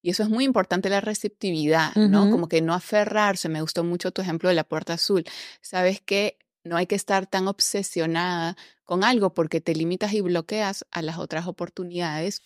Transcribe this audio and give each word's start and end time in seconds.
Y 0.00 0.10
eso 0.10 0.22
es 0.22 0.28
muy 0.28 0.44
importante, 0.44 0.88
la 0.90 1.00
receptividad, 1.00 1.94
¿no? 1.96 2.30
Como 2.30 2.48
que 2.48 2.62
no 2.62 2.72
aferrarse. 2.72 3.48
Me 3.48 3.60
gustó 3.60 3.82
mucho 3.82 4.12
tu 4.12 4.22
ejemplo 4.22 4.48
de 4.48 4.54
la 4.54 4.64
puerta 4.64 4.94
azul. 4.94 5.24
Sabes 5.60 6.00
que 6.00 6.38
no 6.62 6.76
hay 6.76 6.86
que 6.86 6.94
estar 6.94 7.26
tan 7.26 7.48
obsesionada 7.48 8.56
con 8.84 9.02
algo 9.02 9.34
porque 9.34 9.60
te 9.60 9.74
limitas 9.74 10.12
y 10.12 10.20
bloqueas 10.20 10.86
a 10.92 11.02
las 11.02 11.18
otras 11.18 11.46
oportunidades. 11.46 12.42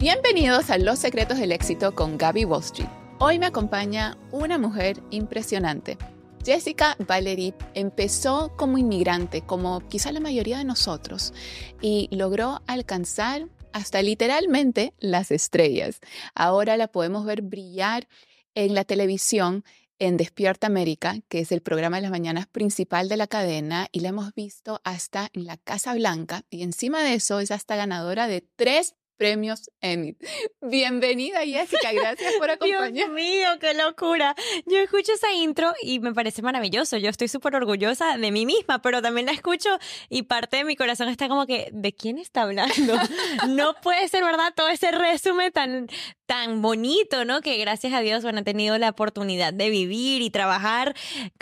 Bienvenidos 0.00 0.70
a 0.70 0.78
Los 0.78 0.98
Secretos 0.98 1.38
del 1.38 1.52
Éxito 1.52 1.94
con 1.94 2.18
Gaby 2.18 2.44
Wall 2.44 2.62
Street. 2.62 2.88
Hoy 3.18 3.38
me 3.38 3.46
acompaña 3.46 4.16
una 4.30 4.58
mujer 4.58 5.00
impresionante. 5.10 5.96
Jessica 6.44 6.96
Valerie 7.06 7.54
empezó 7.74 8.54
como 8.56 8.78
inmigrante, 8.78 9.42
como 9.42 9.80
quizá 9.88 10.12
la 10.12 10.20
mayoría 10.20 10.58
de 10.58 10.64
nosotros, 10.64 11.34
y 11.80 12.08
logró 12.10 12.62
alcanzar 12.66 13.48
hasta 13.72 14.02
literalmente 14.02 14.94
las 14.98 15.30
estrellas. 15.30 16.00
Ahora 16.34 16.76
la 16.76 16.88
podemos 16.88 17.24
ver 17.24 17.42
brillar 17.42 18.08
en 18.54 18.74
la 18.74 18.84
televisión 18.84 19.64
en 19.98 20.16
Despierta 20.16 20.68
América, 20.68 21.16
que 21.28 21.40
es 21.40 21.52
el 21.52 21.60
programa 21.60 21.96
de 21.96 22.02
las 22.02 22.10
mañanas 22.10 22.46
principal 22.46 23.08
de 23.08 23.16
la 23.16 23.26
cadena, 23.26 23.88
y 23.92 24.00
la 24.00 24.10
hemos 24.10 24.34
visto 24.34 24.80
hasta 24.84 25.28
en 25.32 25.44
la 25.44 25.56
Casa 25.56 25.94
Blanca, 25.94 26.44
y 26.50 26.62
encima 26.62 27.02
de 27.02 27.14
eso 27.14 27.40
es 27.40 27.50
hasta 27.50 27.76
ganadora 27.76 28.26
de 28.28 28.40
tres 28.40 28.94
premios 29.18 29.70
Emmy. 29.82 30.16
Bienvenida, 30.62 31.40
Jessica. 31.44 31.92
Gracias 31.92 32.32
por 32.38 32.50
acompañarme. 32.50 32.92
Dios 32.92 33.10
mío, 33.10 33.48
qué 33.60 33.74
locura. 33.74 34.34
Yo 34.64 34.78
escucho 34.78 35.12
esa 35.12 35.32
intro 35.32 35.72
y 35.82 36.00
me 36.00 36.14
parece 36.14 36.40
maravilloso. 36.40 36.96
Yo 36.96 37.10
estoy 37.10 37.28
súper 37.28 37.56
orgullosa 37.56 38.16
de 38.16 38.30
mí 38.30 38.46
misma, 38.46 38.80
pero 38.80 39.02
también 39.02 39.26
la 39.26 39.32
escucho 39.32 39.68
y 40.08 40.22
parte 40.22 40.58
de 40.58 40.64
mi 40.64 40.76
corazón 40.76 41.08
está 41.08 41.28
como 41.28 41.46
que, 41.46 41.68
¿de 41.72 41.92
quién 41.92 42.18
está 42.18 42.42
hablando? 42.42 42.94
no 43.48 43.74
puede 43.82 44.08
ser 44.08 44.24
verdad 44.24 44.54
todo 44.54 44.68
ese 44.68 44.92
resumen 44.92 45.52
tan, 45.52 45.88
tan 46.28 46.60
bonito, 46.60 47.24
¿no? 47.24 47.40
Que 47.40 47.56
gracias 47.56 47.94
a 47.94 48.00
Dios, 48.00 48.22
bueno, 48.22 48.40
han 48.40 48.44
tenido 48.44 48.76
la 48.76 48.90
oportunidad 48.90 49.54
de 49.54 49.70
vivir 49.70 50.20
y 50.20 50.28
trabajar. 50.28 50.94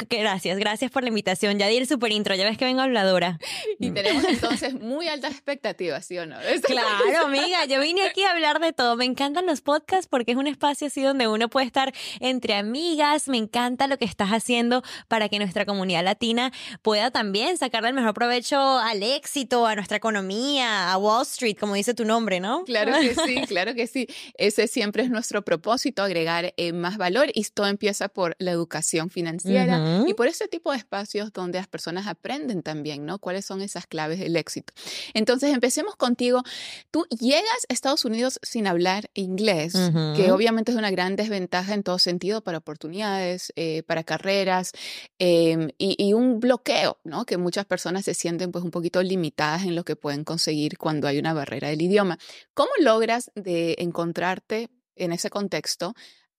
Gracias, 0.09 0.59
gracias 0.59 0.93
por 0.93 1.03
la 1.03 1.09
invitación. 1.09 1.59
Ya 1.59 1.67
di 1.67 1.77
el 1.77 1.89
super 1.89 2.13
intro, 2.13 2.37
ya 2.37 2.45
ves 2.45 2.57
que 2.57 2.67
vengo 2.67 2.83
habladora. 2.83 3.41
Y 3.81 3.91
tenemos 3.91 4.23
entonces 4.23 4.75
muy 4.75 5.09
altas 5.09 5.33
expectativas, 5.33 6.07
¿sí 6.07 6.17
o 6.19 6.25
no? 6.25 6.37
Claro, 6.63 7.27
amiga, 7.27 7.65
yo 7.65 7.81
vine 7.81 8.05
aquí 8.05 8.23
a 8.23 8.31
hablar 8.31 8.61
de 8.61 8.73
todo. 8.73 8.95
Me 8.95 9.05
encantan 9.05 9.45
los 9.47 9.61
podcasts 9.61 10.07
porque 10.07 10.33
es 10.33 10.39
un 10.39 10.47
espacio 10.47 10.87
así 10.87 11.03
donde 11.03 11.27
uno 11.27 11.49
puede 11.49 11.67
estar 11.67 11.93
entre 12.21 12.55
amigas. 12.55 13.27
Me 13.27 13.39
encanta 13.39 13.89
lo 13.89 13.99
que 13.99 14.05
estás 14.05 14.29
haciendo 14.31 14.85
para 15.09 15.29
que 15.29 15.41
nuestra 15.41 15.67
comunidad 15.67 16.05
latina 16.05 16.53
pueda 16.83 17.11
también 17.11 17.59
sacarle 17.59 17.89
el 17.89 17.95
mejor 17.95 18.15
provecho 18.15 18.79
al 18.79 19.03
éxito, 19.03 19.67
a 19.67 19.75
nuestra 19.75 19.97
economía, 19.97 20.93
a 20.93 20.97
Wall 20.97 21.23
Street, 21.23 21.57
como 21.59 21.75
dice 21.75 21.93
tu 21.93 22.05
nombre, 22.05 22.39
¿no? 22.39 22.63
Claro 22.65 22.93
que 23.01 23.17
sí, 23.17 23.41
claro 23.49 23.75
que 23.75 23.89
sí. 23.89 24.07
Ese 24.39 24.69
siempre 24.77 25.03
es 25.03 25.09
nuestro 25.09 25.41
propósito, 25.41 26.03
agregar 26.03 26.53
eh, 26.59 26.75
más 26.75 26.99
valor 26.99 27.31
y 27.33 27.43
todo 27.45 27.67
empieza 27.67 28.11
por 28.11 28.37
la 28.39 28.51
educación 28.51 29.09
financiera 29.09 30.05
y 30.07 30.13
por 30.13 30.27
ese 30.27 30.49
tipo 30.49 30.71
de 30.71 30.77
espacios 30.77 31.33
donde 31.33 31.57
las 31.57 31.67
personas 31.67 32.07
aprenden 32.07 32.63
también, 32.63 33.07
¿no? 33.07 33.19
¿Cuáles 33.19 33.47
son 33.47 33.63
esas 33.63 33.87
claves 33.87 34.19
del 34.19 34.37
éxito? 34.37 34.75
Entonces, 35.15 35.55
empecemos 35.55 35.97
contigo. 35.97 36.43
Tú 36.91 37.07
llegas 37.09 37.65
Estados 37.71 38.05
Unidos 38.05 38.39
sin 38.43 38.67
hablar 38.67 39.09
inglés, 39.15 39.73
que 40.15 40.31
obviamente 40.31 40.73
es 40.73 40.77
una 40.77 40.91
gran 40.91 41.17
desventaja 41.17 41.73
en 41.73 41.83
todo 41.83 41.99
sentido 41.99 42.43
para 42.43 42.59
oportunidades, 42.59 43.55
eh, 43.57 43.83
para 43.85 44.05
carreras 44.05 44.73
em, 45.19 45.71
y, 45.79 46.13
un 46.13 46.39
bloqueo, 46.39 46.99
¿no? 47.03 47.25
Que 47.25 47.39
muchas 47.39 47.65
personas 47.65 48.05
se 48.05 48.13
sienten 48.13 48.53
pues 48.53 48.63
un 48.63 48.71
poquito 48.71 49.03
limitadas 49.03 49.63
en 49.63 49.75
lo 49.75 49.85
que 49.85 49.97
pueden 49.97 50.25
conseguir 50.25 50.77
cuando 50.77 51.09
hay 51.09 51.19
una 51.19 51.33
barrera 51.33 51.69
del 51.69 51.81
idioma. 51.81 52.19
¿Cómo 52.53 52.71
logras 52.79 53.31
de 53.35 53.77
encontrarte 53.79 54.66
en 54.97 55.13
ese 55.13 55.31
contexto 55.31 55.95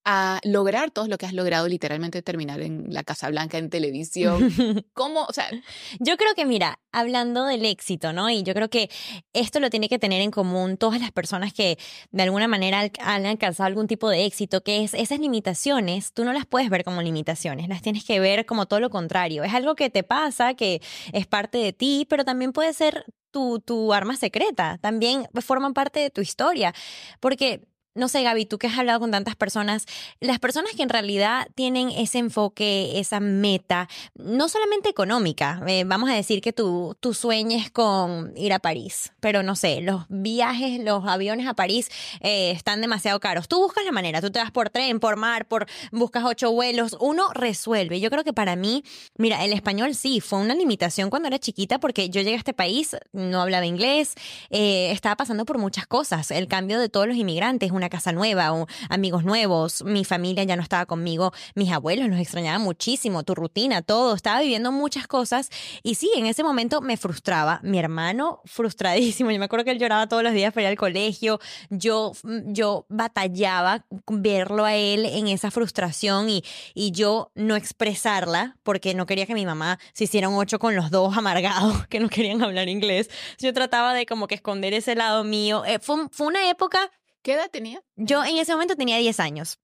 a 0.09 0.39
lograr 0.45 0.89
todo 0.89 1.09
lo 1.09 1.17
que 1.17 1.25
has 1.25 1.33
logrado 1.33 1.67
literalmente 1.67 2.22
terminar 2.22 2.61
en 2.61 2.86
la 2.93 3.04
Casa 3.04 3.30
Blanca, 3.30 3.58
en 3.58 3.70
televisión? 3.70 4.39
¿Cómo? 4.93 5.26
O 5.26 5.33
sea, 5.33 5.52
yo 5.99 6.15
creo 6.15 6.33
que 6.33 6.45
mira, 6.45 6.80
hablando 6.93 7.43
del 7.43 7.65
éxito, 7.65 8.14
¿no? 8.14 8.30
Y 8.30 8.43
yo 8.43 8.54
creo 8.54 8.70
que 8.70 8.89
esto 9.33 9.59
lo 9.59 9.70
tiene 9.70 9.89
que 9.89 9.99
tener 9.99 10.21
en 10.21 10.32
común 10.32 10.77
todas 10.77 11.02
las 11.02 11.11
personas 11.11 11.52
que 11.52 11.77
de 12.11 12.23
alguna 12.23 12.48
manera 12.48 12.89
han 13.02 13.26
alcanzado 13.26 13.67
algún 13.67 13.87
tipo 13.87 14.09
de 14.09 14.23
éxito, 14.23 14.64
que 14.64 14.86
es 14.86 14.93
esas 14.93 15.20
limitaciones, 15.20 16.14
tú 16.14 16.23
no 16.23 16.32
las 16.32 16.45
puedes 16.45 16.70
ver 16.70 16.86
como 16.86 17.02
limitaciones, 17.02 17.67
las 17.67 17.82
tienes 17.82 18.05
que 18.05 18.21
ver 18.21 18.45
como 18.45 18.65
todo 18.65 18.80
lo 18.80 18.89
contrario. 18.89 19.43
Es 19.43 19.53
algo 19.53 19.76
que 19.76 19.89
te 19.89 20.03
pasa, 20.03 20.53
que 20.53 20.82
es 21.11 21.27
parte 21.27 21.58
de 21.58 21.73
ti, 21.73 22.08
pero 22.09 22.23
también 22.23 22.53
puede 22.53 22.71
ser 22.71 23.03
tu, 23.30 23.59
tu 23.59 23.92
arma 23.92 24.15
secreta, 24.15 24.77
también 24.82 25.27
forman 25.42 25.73
parte 25.73 25.99
de 25.99 26.11
tu 26.11 26.21
historia, 26.21 26.73
porque 27.20 27.67
no 27.97 28.08
sé, 28.08 28.23
Gaby, 28.23 28.45
tú 28.45 28.58
que 28.58 28.67
has 28.67 28.77
hablado 28.77 28.99
con 28.99 29.11
tantas 29.11 29.35
personas, 29.35 29.85
las 30.19 30.39
personas 30.39 30.73
que 30.75 30.83
en 30.83 30.89
realidad 30.89 31.47
tienen 31.55 31.89
ese 31.89 32.19
enfoque, 32.19 32.99
esa 32.99 33.19
meta, 33.19 33.89
no 34.15 34.47
solamente 34.49 34.89
económica, 34.89 35.61
eh, 35.67 35.83
vamos 35.85 36.09
a 36.09 36.13
decir 36.13 36.41
que 36.41 36.53
tú, 36.53 36.95
tú 36.99 37.13
sueñes 37.13 37.71
con 37.71 38.33
ir 38.37 38.53
a 38.53 38.59
París, 38.59 39.11
pero 39.19 39.43
no 39.43 39.55
sé, 39.55 39.81
los 39.81 40.05
viajes, 40.09 40.80
los 40.80 41.05
aviones 41.05 41.47
a 41.47 41.53
París 41.53 41.89
eh, 42.21 42.52
están 42.52 42.81
demasiado 42.81 43.19
caros. 43.19 43.47
Tú 43.47 43.58
buscas 43.59 43.83
la 43.83 43.91
manera, 43.91 44.21
tú 44.21 44.31
te 44.31 44.39
vas 44.39 44.52
por 44.52 44.69
tren, 44.69 44.99
por 44.99 45.15
mar, 45.15 45.47
por 45.47 45.67
buscas 45.91 46.23
ocho 46.23 46.52
vuelos, 46.52 46.95
uno 46.99 47.33
resuelve. 47.33 47.99
Yo 47.99 48.09
creo 48.09 48.23
que 48.23 48.33
para 48.33 48.55
mí, 48.55 48.83
mira, 49.17 49.43
el 49.43 49.53
español 49.53 49.95
sí, 49.95 50.21
fue 50.21 50.39
una 50.39 50.53
limitación 50.53 51.09
cuando 51.09 51.27
era 51.27 51.39
chiquita 51.39 51.79
porque 51.79 52.09
yo 52.09 52.21
llegué 52.21 52.35
a 52.35 52.39
este 52.39 52.53
país, 52.53 52.95
no 53.11 53.41
hablaba 53.41 53.65
inglés, 53.65 54.14
eh, 54.49 54.91
estaba 54.91 55.15
pasando 55.15 55.45
por 55.45 55.58
muchas 55.58 55.87
cosas, 55.87 56.31
el 56.31 56.47
cambio 56.47 56.79
de 56.79 56.89
todos 56.89 57.08
los 57.08 57.17
inmigrantes, 57.17 57.71
una 57.71 57.86
casa 57.89 58.11
nueva, 58.11 58.53
o 58.53 58.67
amigos 58.89 59.23
nuevos, 59.23 59.83
mi 59.83 60.05
familia 60.05 60.43
ya 60.43 60.55
no 60.55 60.61
estaba 60.61 60.86
conmigo, 60.86 61.33
mis 61.55 61.71
abuelos 61.71 62.09
los 62.09 62.20
extrañaban 62.20 62.61
muchísimo, 62.61 63.23
tu 63.23 63.36
rutina, 63.36 63.81
todo, 63.81 64.15
estaba 64.15 64.42
viviendo 64.42 64.71
muchas 64.71 65.08
cosas 65.08 65.49
y 65.83 65.95
sí, 65.95 66.11
en 66.15 66.26
ese 66.26 66.43
momento 66.43 66.81
me 66.81 66.97
frustraba. 66.97 67.59
Mi 67.64 67.80
hermano 67.80 68.42
frustradísimo, 68.45 69.31
yo 69.31 69.39
me 69.39 69.45
acuerdo 69.45 69.65
que 69.65 69.71
él 69.71 69.80
lloraba 69.80 70.08
todos 70.08 70.23
los 70.23 70.33
días 70.33 70.53
para 70.53 70.64
ir 70.64 70.67
al 70.70 70.77
colegio, 70.77 71.39
yo, 71.70 72.14
yo 72.45 72.86
batallaba 72.89 73.86
verlo 74.08 74.65
a 74.65 74.76
él 74.76 75.05
en 75.05 75.27
esa 75.27 75.52
frustración 75.52 76.30
y, 76.30 76.43
y 76.73 76.92
yo 76.92 77.31
no 77.36 77.55
expresarla 77.55 78.58
porque 78.64 78.93
no 78.93 79.05
quería 79.05 79.26
que 79.26 79.33
mi 79.33 79.45
mamá 79.45 79.80
se 79.93 80.05
hiciera 80.05 80.30
un 80.30 80.36
ocho 80.36 80.59
con 80.59 80.76
los 80.76 80.92
dos 80.92 81.17
amargados 81.17 81.87
que 81.89 81.99
no 81.99 82.09
querían 82.09 82.42
hablar 82.42 82.70
inglés. 82.70 83.09
Yo 83.39 83.53
trataba 83.53 83.93
de 83.93 84.05
como 84.05 84.27
que 84.27 84.36
esconder 84.36 84.73
ese 84.73 84.95
lado 84.95 85.23
mío. 85.23 85.64
Eh, 85.65 85.80
fue, 85.80 86.08
fue 86.11 86.27
una 86.27 86.49
época 86.49 86.92
¿Qué 87.22 87.33
edad 87.33 87.50
tenía? 87.52 87.82
Yo 87.95 88.23
en 88.23 88.38
ese 88.38 88.54
momento 88.54 88.76
tenía 88.76 88.98
10 88.98 89.20
años. 89.20 89.60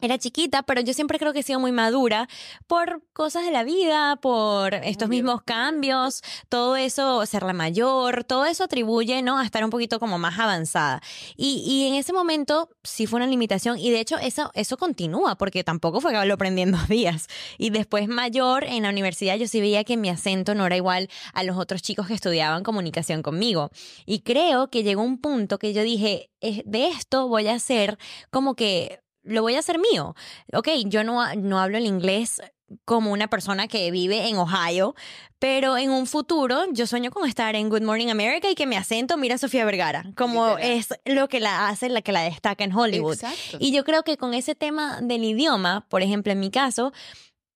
Era 0.00 0.18
chiquita, 0.18 0.62
pero 0.62 0.80
yo 0.80 0.92
siempre 0.92 1.18
creo 1.18 1.32
que 1.32 1.40
he 1.40 1.42
sido 1.42 1.60
muy 1.60 1.72
madura 1.72 2.28
por 2.66 3.02
cosas 3.12 3.44
de 3.44 3.50
la 3.50 3.64
vida, 3.64 4.16
por 4.16 4.74
estos 4.74 5.08
mismos 5.08 5.42
cambios, 5.42 6.22
todo 6.48 6.76
eso, 6.76 7.24
ser 7.26 7.42
la 7.42 7.52
mayor, 7.52 8.24
todo 8.24 8.44
eso 8.44 8.64
atribuye, 8.64 9.22
¿no? 9.22 9.38
A 9.38 9.44
estar 9.44 9.64
un 9.64 9.70
poquito 9.70 9.98
como 9.98 10.18
más 10.18 10.38
avanzada. 10.38 11.02
Y, 11.36 11.62
y 11.66 11.88
en 11.88 11.94
ese 11.94 12.12
momento 12.12 12.68
sí 12.82 13.06
fue 13.06 13.18
una 13.18 13.26
limitación 13.26 13.78
y 13.78 13.90
de 13.90 14.00
hecho 14.00 14.18
eso, 14.18 14.50
eso 14.54 14.76
continúa 14.76 15.36
porque 15.36 15.64
tampoco 15.64 16.00
fue 16.00 16.12
que 16.12 16.26
lo 16.26 16.34
aprendí 16.34 16.62
en 16.62 16.72
dos 16.72 16.88
días. 16.88 17.26
Y 17.58 17.70
después 17.70 18.08
mayor 18.08 18.64
en 18.64 18.82
la 18.82 18.90
universidad 18.90 19.36
yo 19.36 19.48
sí 19.48 19.60
veía 19.60 19.84
que 19.84 19.96
mi 19.96 20.08
acento 20.08 20.54
no 20.54 20.66
era 20.66 20.76
igual 20.76 21.08
a 21.32 21.42
los 21.42 21.56
otros 21.56 21.82
chicos 21.82 22.06
que 22.06 22.14
estudiaban 22.14 22.62
comunicación 22.62 23.22
conmigo. 23.22 23.70
Y 24.04 24.20
creo 24.20 24.68
que 24.68 24.82
llegó 24.82 25.02
un 25.02 25.18
punto 25.18 25.58
que 25.58 25.72
yo 25.72 25.82
dije, 25.82 26.30
de 26.40 26.88
esto 26.88 27.28
voy 27.28 27.48
a 27.48 27.54
hacer 27.54 27.98
como 28.30 28.54
que 28.54 29.00
lo 29.26 29.42
voy 29.42 29.56
a 29.56 29.58
hacer 29.58 29.78
mío. 29.78 30.14
Ok, 30.52 30.68
yo 30.86 31.04
no, 31.04 31.34
no 31.34 31.60
hablo 31.60 31.78
el 31.78 31.86
inglés 31.86 32.40
como 32.84 33.12
una 33.12 33.28
persona 33.28 33.68
que 33.68 33.90
vive 33.90 34.28
en 34.28 34.38
Ohio, 34.38 34.94
pero 35.38 35.76
en 35.76 35.90
un 35.90 36.06
futuro 36.06 36.64
yo 36.72 36.86
sueño 36.86 37.10
con 37.10 37.28
estar 37.28 37.54
en 37.54 37.68
Good 37.68 37.82
Morning 37.82 38.08
America 38.08 38.50
y 38.50 38.54
que 38.54 38.66
mi 38.66 38.76
acento 38.76 39.16
mira 39.16 39.36
a 39.36 39.38
Sofía 39.38 39.64
Vergara, 39.64 40.04
como 40.16 40.58
es 40.58 40.88
lo 41.04 41.28
que 41.28 41.40
la 41.40 41.68
hace, 41.68 41.88
la 41.88 42.02
que 42.02 42.12
la 42.12 42.22
destaca 42.22 42.64
en 42.64 42.74
Hollywood. 42.74 43.18
Y 43.58 43.72
yo 43.72 43.84
creo 43.84 44.02
que 44.02 44.16
con 44.16 44.34
ese 44.34 44.54
tema 44.54 45.00
del 45.00 45.22
idioma, 45.24 45.86
por 45.88 46.02
ejemplo, 46.02 46.32
en 46.32 46.40
mi 46.40 46.50
caso, 46.50 46.92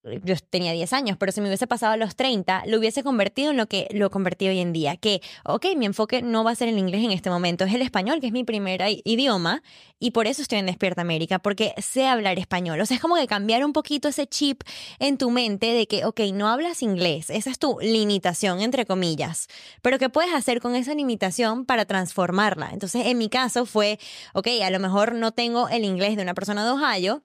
yo 0.03 0.35
tenía 0.49 0.73
10 0.73 0.93
años, 0.93 1.17
pero 1.19 1.31
si 1.31 1.41
me 1.41 1.49
hubiese 1.49 1.67
pasado 1.67 1.93
a 1.93 1.97
los 1.97 2.17
30, 2.17 2.65
lo 2.67 2.79
hubiese 2.79 3.03
convertido 3.03 3.51
en 3.51 3.57
lo 3.57 3.67
que 3.67 3.89
lo 3.93 4.11
convertí 4.11 4.49
hoy 4.49 4.59
en 4.59 4.73
día. 4.73 4.97
Que, 4.97 5.21
ok, 5.45 5.67
mi 5.77 5.87
enfoque 5.87 6.23
no 6.23 6.43
va 6.43 6.53
a 6.53 6.55
ser 6.55 6.69
el 6.69 6.79
inglés 6.79 7.05
en 7.05 7.11
este 7.11 7.29
momento, 7.29 7.65
es 7.65 7.75
el 7.75 7.83
español, 7.83 8.21
que 8.21 8.27
es 8.27 8.33
mi 8.33 8.45
primer 8.45 8.83
idioma, 9.05 9.63
y 9.99 10.13
por 10.13 10.27
eso 10.27 10.41
estoy 10.41 10.59
en 10.59 10.67
Despierta 10.67 11.03
América, 11.03 11.39
porque 11.39 11.75
sé 11.79 12.07
hablar 12.07 12.39
español. 12.39 12.81
O 12.81 12.87
sea, 12.87 12.97
es 12.97 13.01
como 13.03 13.17
que 13.17 13.27
cambiar 13.27 13.65
un 13.65 13.73
poquito 13.73 14.09
ese 14.09 14.27
chip 14.27 14.63
en 14.99 15.19
tu 15.19 15.31
mente 15.31 15.67
de 15.67 15.87
que, 15.87 16.05
ok, 16.07 16.21
no 16.33 16.49
hablas 16.49 16.83
inglés, 16.83 17.29
esa 17.29 17.51
es 17.51 17.59
tu 17.59 17.79
limitación, 17.81 18.61
entre 18.61 18.87
comillas, 18.87 19.49
pero 19.83 19.99
¿qué 19.99 20.09
puedes 20.09 20.33
hacer 20.33 20.61
con 20.61 20.75
esa 20.75 20.95
limitación 20.95 21.67
para 21.67 21.85
transformarla? 21.85 22.71
Entonces, 22.73 23.07
en 23.07 23.19
mi 23.19 23.29
caso 23.29 23.67
fue, 23.67 23.99
ok, 24.33 24.49
a 24.65 24.71
lo 24.71 24.81
mejor 24.81 25.15
no 25.15 25.33
tengo 25.33 25.69
el 25.69 25.85
inglés 25.85 26.17
de 26.17 26.23
una 26.23 26.35
persona 26.35 26.65
de 26.65 26.71
Ohio, 26.71 27.23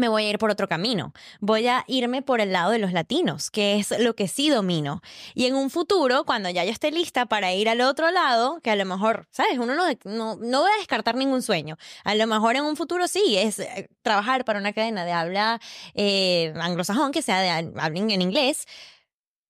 me 0.00 0.08
voy 0.08 0.24
a 0.24 0.30
ir 0.30 0.38
por 0.38 0.50
otro 0.50 0.66
camino. 0.66 1.12
Voy 1.40 1.68
a 1.68 1.84
irme 1.86 2.22
por 2.22 2.40
el 2.40 2.52
lado 2.52 2.72
de 2.72 2.78
los 2.78 2.92
latinos, 2.92 3.50
que 3.50 3.78
es 3.78 3.96
lo 3.98 4.16
que 4.16 4.26
sí 4.26 4.48
domino. 4.48 5.02
Y 5.34 5.46
en 5.46 5.54
un 5.54 5.70
futuro, 5.70 6.24
cuando 6.24 6.50
ya 6.50 6.64
yo 6.64 6.72
esté 6.72 6.90
lista 6.90 7.26
para 7.26 7.52
ir 7.52 7.68
al 7.68 7.80
otro 7.82 8.10
lado, 8.10 8.60
que 8.62 8.70
a 8.70 8.76
lo 8.76 8.84
mejor, 8.84 9.28
¿sabes? 9.30 9.58
Uno 9.58 9.74
no, 9.74 9.84
no, 10.04 10.36
no 10.36 10.60
voy 10.62 10.70
a 10.74 10.78
descartar 10.78 11.14
ningún 11.14 11.42
sueño. 11.42 11.76
A 12.02 12.14
lo 12.14 12.26
mejor 12.26 12.56
en 12.56 12.64
un 12.64 12.76
futuro 12.76 13.06
sí, 13.06 13.36
es 13.36 13.60
eh, 13.60 13.88
trabajar 14.02 14.44
para 14.44 14.58
una 14.58 14.72
cadena 14.72 15.04
de 15.04 15.12
habla 15.12 15.60
eh, 15.94 16.52
anglosajón, 16.56 17.12
que 17.12 17.22
sea 17.22 17.40
de 17.40 17.70
en 18.00 18.22
inglés. 18.22 18.66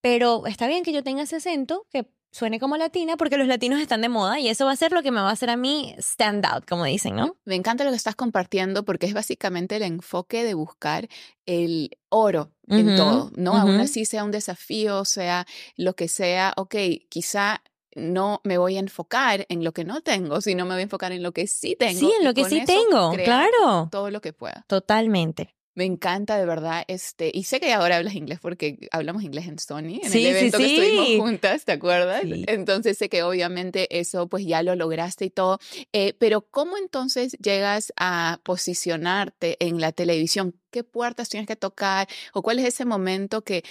Pero 0.00 0.46
está 0.46 0.66
bien 0.66 0.82
que 0.82 0.92
yo 0.92 1.02
tenga 1.02 1.22
ese 1.22 1.36
acento, 1.36 1.86
que 1.90 2.06
suene 2.30 2.60
como 2.60 2.76
latina 2.76 3.16
porque 3.16 3.36
los 3.36 3.48
latinos 3.48 3.80
están 3.80 4.00
de 4.00 4.08
moda 4.08 4.38
y 4.38 4.48
eso 4.48 4.64
va 4.64 4.72
a 4.72 4.76
ser 4.76 4.92
lo 4.92 5.02
que 5.02 5.10
me 5.10 5.20
va 5.20 5.30
a 5.30 5.32
hacer 5.32 5.50
a 5.50 5.56
mí 5.56 5.94
stand 5.98 6.44
out, 6.46 6.64
como 6.68 6.84
dicen, 6.84 7.16
¿no? 7.16 7.36
Me 7.44 7.56
encanta 7.56 7.84
lo 7.84 7.90
que 7.90 7.96
estás 7.96 8.14
compartiendo 8.14 8.84
porque 8.84 9.06
es 9.06 9.14
básicamente 9.14 9.76
el 9.76 9.82
enfoque 9.82 10.44
de 10.44 10.54
buscar 10.54 11.08
el 11.46 11.98
oro 12.08 12.52
en 12.68 12.96
todo, 12.96 13.32
¿no? 13.36 13.56
Aún 13.56 13.80
así 13.80 14.04
sea 14.04 14.22
un 14.22 14.30
desafío, 14.30 15.04
sea 15.04 15.46
lo 15.76 15.94
que 15.94 16.06
sea, 16.06 16.52
ok, 16.56 16.76
quizá 17.08 17.62
no 17.96 18.40
me 18.44 18.58
voy 18.58 18.76
a 18.76 18.80
enfocar 18.80 19.46
en 19.48 19.64
lo 19.64 19.72
que 19.72 19.84
no 19.84 20.00
tengo, 20.00 20.40
sino 20.40 20.64
me 20.64 20.74
voy 20.74 20.80
a 20.80 20.84
enfocar 20.84 21.10
en 21.12 21.22
lo 21.22 21.32
que 21.32 21.48
sí 21.48 21.76
tengo. 21.76 21.98
Sí, 21.98 22.12
en 22.18 22.24
lo 22.24 22.34
que 22.34 22.44
sí 22.44 22.64
tengo, 22.64 23.12
claro. 23.12 23.88
Todo 23.90 24.10
lo 24.10 24.20
que 24.20 24.32
pueda. 24.32 24.64
Totalmente. 24.68 25.56
Me 25.74 25.84
encanta, 25.84 26.36
de 26.36 26.46
verdad. 26.46 26.84
Este, 26.88 27.30
y 27.32 27.44
sé 27.44 27.60
que 27.60 27.72
ahora 27.72 27.96
hablas 27.96 28.14
inglés 28.14 28.38
porque 28.40 28.88
hablamos 28.90 29.22
inglés 29.22 29.46
en 29.46 29.58
Sony, 29.58 30.00
en 30.02 30.12
el 30.12 30.26
evento 30.26 30.58
que 30.58 30.64
estuvimos 30.66 31.28
juntas, 31.28 31.64
¿te 31.64 31.72
acuerdas? 31.72 32.22
Entonces 32.24 32.98
sé 32.98 33.08
que 33.08 33.22
obviamente 33.22 33.98
eso 33.98 34.28
pues 34.28 34.44
ya 34.44 34.62
lo 34.62 34.74
lograste 34.74 35.26
y 35.26 35.30
todo. 35.30 35.58
Eh, 35.92 36.14
pero 36.18 36.42
¿cómo 36.42 36.76
entonces 36.76 37.36
llegas 37.42 37.92
a 37.96 38.40
posicionarte 38.42 39.56
en 39.60 39.80
la 39.80 39.92
televisión? 39.92 40.58
¿Qué 40.70 40.84
puertas 40.84 41.28
tienes 41.28 41.46
que 41.46 41.56
tocar? 41.56 42.08
¿O 42.32 42.42
cuál 42.42 42.58
es 42.58 42.66
ese 42.66 42.84
momento 42.84 43.42
que 43.42 43.62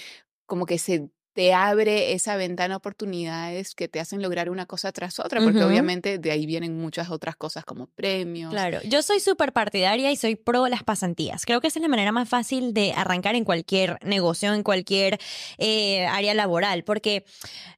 como 0.46 0.66
que 0.66 0.78
se 0.78 1.10
te 1.40 1.54
abre 1.54 2.12
esa 2.12 2.36
ventana 2.36 2.74
de 2.74 2.76
oportunidades 2.76 3.74
que 3.74 3.88
te 3.88 3.98
hacen 3.98 4.20
lograr 4.20 4.50
una 4.50 4.66
cosa 4.66 4.92
tras 4.92 5.18
otra, 5.18 5.40
porque 5.40 5.64
obviamente 5.64 6.18
de 6.18 6.30
ahí 6.32 6.44
vienen 6.44 6.78
muchas 6.78 7.08
otras 7.08 7.34
cosas 7.34 7.64
como 7.64 7.86
premios. 7.86 8.50
Claro, 8.50 8.80
yo 8.84 9.00
soy 9.00 9.20
súper 9.20 9.54
partidaria 9.54 10.12
y 10.12 10.16
soy 10.16 10.36
pro 10.36 10.68
las 10.68 10.82
pasantías. 10.82 11.46
Creo 11.46 11.62
que 11.62 11.68
esa 11.68 11.78
es 11.78 11.82
la 11.82 11.88
manera 11.88 12.12
más 12.12 12.28
fácil 12.28 12.74
de 12.74 12.92
arrancar 12.92 13.36
en 13.36 13.44
cualquier 13.44 13.96
negocio, 14.04 14.52
en 14.52 14.62
cualquier 14.62 15.18
eh, 15.56 16.04
área 16.08 16.34
laboral, 16.34 16.84
porque 16.84 17.24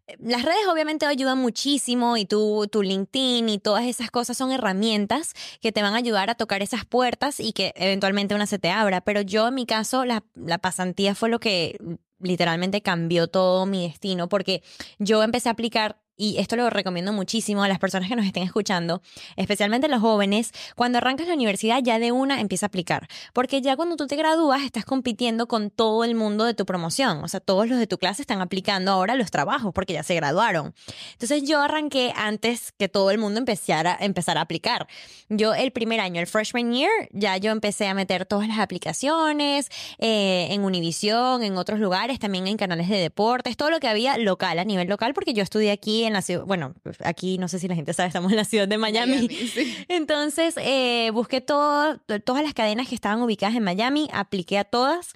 eh, 0.09 0.17
las 0.19 0.43
redes 0.43 0.67
obviamente 0.69 1.07
ayudan 1.07 1.39
muchísimo 1.39 2.17
y 2.17 2.25
tu, 2.25 2.67
tu 2.67 2.83
LinkedIn 2.83 3.49
y 3.49 3.59
todas 3.61 3.85
esas 3.85 4.11
cosas 4.11 4.37
son 4.37 4.51
herramientas 4.51 5.35
que 5.61 5.71
te 5.71 5.83
van 5.83 5.95
a 5.95 5.99
ayudar 5.99 6.31
a 6.31 6.35
tocar 6.35 6.63
esas 6.63 6.85
puertas 6.85 7.39
y 7.39 7.53
que 7.53 7.73
eventualmente 7.77 8.35
una 8.35 8.47
se 8.47 8.59
te 8.59 8.71
abra. 8.71 9.03
Pero 9.03 9.21
yo 9.21 9.47
en 9.47 9.55
mi 9.55 9.67
caso, 9.67 10.05
la, 10.05 10.25
la 10.35 10.59
pasantía 10.59 11.15
fue 11.15 11.29
lo 11.29 11.39
que 11.39 11.79
literalmente 12.23 12.81
cambió 12.83 13.29
todo 13.29 13.67
mi 13.67 13.87
destino 13.87 14.29
porque 14.29 14.63
yo 14.99 15.23
empecé 15.23 15.49
a 15.49 15.53
aplicar 15.53 16.02
y 16.17 16.39
esto 16.39 16.57
lo 16.57 16.71
recomiendo 16.71 17.13
muchísimo 17.13 17.63
a 17.63 17.69
las 17.69 17.79
personas 17.79 18.09
que 18.09 18.17
nos 18.17 18.27
estén 18.27 18.43
escuchando, 18.43 19.03
especialmente 19.37 19.89
los 19.89 20.01
jóvenes, 20.01 20.53
cuando 20.77 20.99
arrancas 20.99 21.27
la 21.27 21.35
universidad 21.35 21.81
ya 21.83 21.99
de 21.99 22.13
una 22.13 22.41
empieza 22.41 22.67
a 22.67 22.69
aplicar, 22.69 23.09
porque 23.33 23.61
ya 23.61 23.77
cuando 23.77 23.97
tú 23.97 24.07
te 24.07 24.17
gradúas 24.17 24.63
estás 24.63 24.85
compitiendo 24.85 25.49
con 25.49 25.71
todo 25.71 26.05
el 26.05 26.15
mundo 26.15 26.45
de 26.45 26.55
tu 26.55 26.67
promoción, 26.67 27.25
o 27.25 27.29
sea, 27.29 27.41
todos 27.41 27.69
los 27.69 27.79
de 27.79 27.87
tu 27.87 27.99
clase 27.99 28.23
están 28.23 28.41
aplicando 28.41 28.93
ahora 28.93 29.15
los 29.15 29.31
trabajos 29.31 29.73
porque 29.75 29.93
ya 29.95 30.03
se 30.03 30.15
graduaron. 30.15 30.75
Entonces 31.13 31.43
yo 31.45 31.61
arranqué 31.61 32.13
antes 32.17 32.73
que 32.73 32.89
todo 32.89 33.11
el 33.11 33.19
mundo 33.19 33.39
empezara, 33.39 33.97
empezara 34.01 34.41
a 34.41 34.45
aplicar. 34.45 34.87
Yo 35.29 35.55
el 35.55 35.73
primer 35.73 36.01
año, 36.01 36.21
el 36.21 36.27
freshman 36.27 36.73
year, 36.73 36.91
ya 37.13 37.37
yo 37.37 37.51
empecé 37.51 37.89
a 37.89 37.95
meter 37.95 38.27
todas 38.27 38.49
las 38.49 38.59
aplicaciones 38.59 39.69
eh, 39.99 40.49
en 40.51 40.65
Univision, 40.65 41.43
en 41.43 41.57
otros 41.57 41.81
lugares, 41.81 42.19
también 42.19 42.47
en 42.47 42.57
canales 42.57 42.89
de 42.89 42.99
deportes, 42.99 43.57
todo 43.57 43.71
lo 43.71 43.81
que 43.81 43.89
había 43.89 44.19
local, 44.19 44.59
a 44.59 44.65
nivel 44.65 44.89
local, 44.89 45.15
porque 45.15 45.33
yo 45.33 45.43
estudié 45.43 45.71
aquí 45.71 46.02
en 46.05 46.13
la 46.13 46.23
ciudad, 46.23 46.45
bueno, 46.45 46.75
aquí 47.05 47.39
no 47.39 47.49
sé 47.49 47.59
si 47.59 47.69
la 47.69 47.75
gente 47.75 47.93
sabe, 47.93 48.09
estamos 48.09 48.31
en 48.31 48.37
la 48.37 48.45
ciudad 48.45 48.69
de 48.69 48.79
Miami. 48.79 49.29
Entonces, 49.89 50.55
eh, 50.59 51.11
busqué 51.13 51.41
todo, 51.41 51.99
todas 52.25 52.43
las 52.43 52.55
cadenas 52.55 52.89
que 52.89 52.95
estaban 52.95 53.21
ubicadas 53.23 53.57
en 53.57 53.65
Miami, 53.65 54.09
apliqué 54.13 54.59
a 54.59 54.65
todas. 54.65 55.13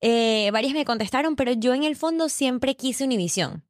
Eh, 0.00 0.50
varias 0.52 0.74
me 0.74 0.84
contestaron, 0.84 1.36
pero 1.36 1.52
yo 1.52 1.74
en 1.74 1.84
el 1.84 1.96
fondo 1.96 2.28
siempre 2.28 2.76
quise 2.76 3.04
Univision. 3.04 3.64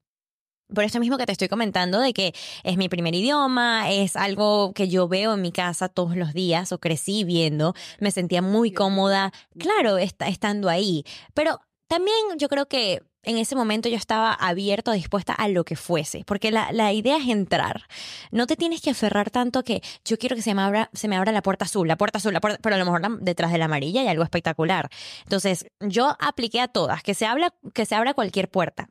Por 0.75 0.85
eso 0.85 1.01
mismo 1.01 1.17
que 1.17 1.25
te 1.25 1.33
estoy 1.33 1.49
comentando 1.49 1.99
de 1.99 2.13
que 2.13 2.35
es 2.63 2.77
mi 2.77 2.91
primer 2.91 3.15
idioma, 3.15 3.91
es 3.91 4.17
algo 4.17 4.75
que 4.75 4.89
yo 4.89 5.09
veo 5.09 5.33
en 5.33 5.41
mi 5.41 5.51
casa 5.51 5.89
todos 5.89 6.15
los 6.15 6.35
días 6.35 6.73
o 6.73 6.79
crecí 6.79 7.25
viendo, 7.25 7.75
me 8.01 8.11
sentía 8.11 8.43
muy 8.43 8.71
cómoda, 8.71 9.33
claro, 9.59 9.97
estando 9.97 10.69
ahí, 10.69 11.05
pero 11.33 11.61
también 11.87 12.19
yo 12.37 12.51
creo 12.51 12.69
que 12.69 13.03
en 13.23 13.39
ese 13.39 13.57
momento 13.57 13.89
yo 13.89 13.97
estaba 13.97 14.33
abierto, 14.33 14.93
dispuesta 14.93 15.33
a 15.33 15.49
lo 15.49 15.65
que 15.65 15.77
fuese, 15.77 16.25
porque 16.25 16.51
la, 16.51 16.73
la, 16.73 16.93
idea 16.93 17.17
es 17.19 17.29
entrar. 17.29 17.83
No 18.31 18.47
te 18.47 18.57
tienes 18.57 18.81
que 18.81 18.91
aferrar 18.91 19.31
tanto 19.31 19.63
que 19.65 19.83
yo 20.05 20.19
quiero 20.19 20.37
que 20.37 20.43
se 20.43 20.55
me 20.55 20.63
abra, 20.63 20.91
se 20.93 21.09
me 21.09 21.17
abra 21.17 21.33
la 21.33 21.43
puerta 21.43 21.65
azul, 21.65 21.89
la 21.89 21.97
puerta 21.97 22.19
azul, 22.19 22.33
la 22.33 22.41
puerta, 22.41 22.59
pero 22.63 22.77
a 22.77 22.79
lo 22.79 22.85
mejor 22.85 23.21
detrás 23.21 23.53
de 23.53 23.59
la 23.59 23.67
amarilla 23.67 24.01
hay 24.01 24.09
algo 24.09 24.25
espectacular. 24.25 24.89
Entonces, 25.25 25.67
yo 25.81 26.17
apliqué 26.21 26.61
a 26.61 26.69
todas, 26.69 27.03
que 27.03 27.15
se, 27.15 27.27
habla, 27.27 27.55
que 27.75 27.87
se 27.87 27.95
abra 27.95 28.15
cualquier 28.15 28.49
puerta 28.49 28.89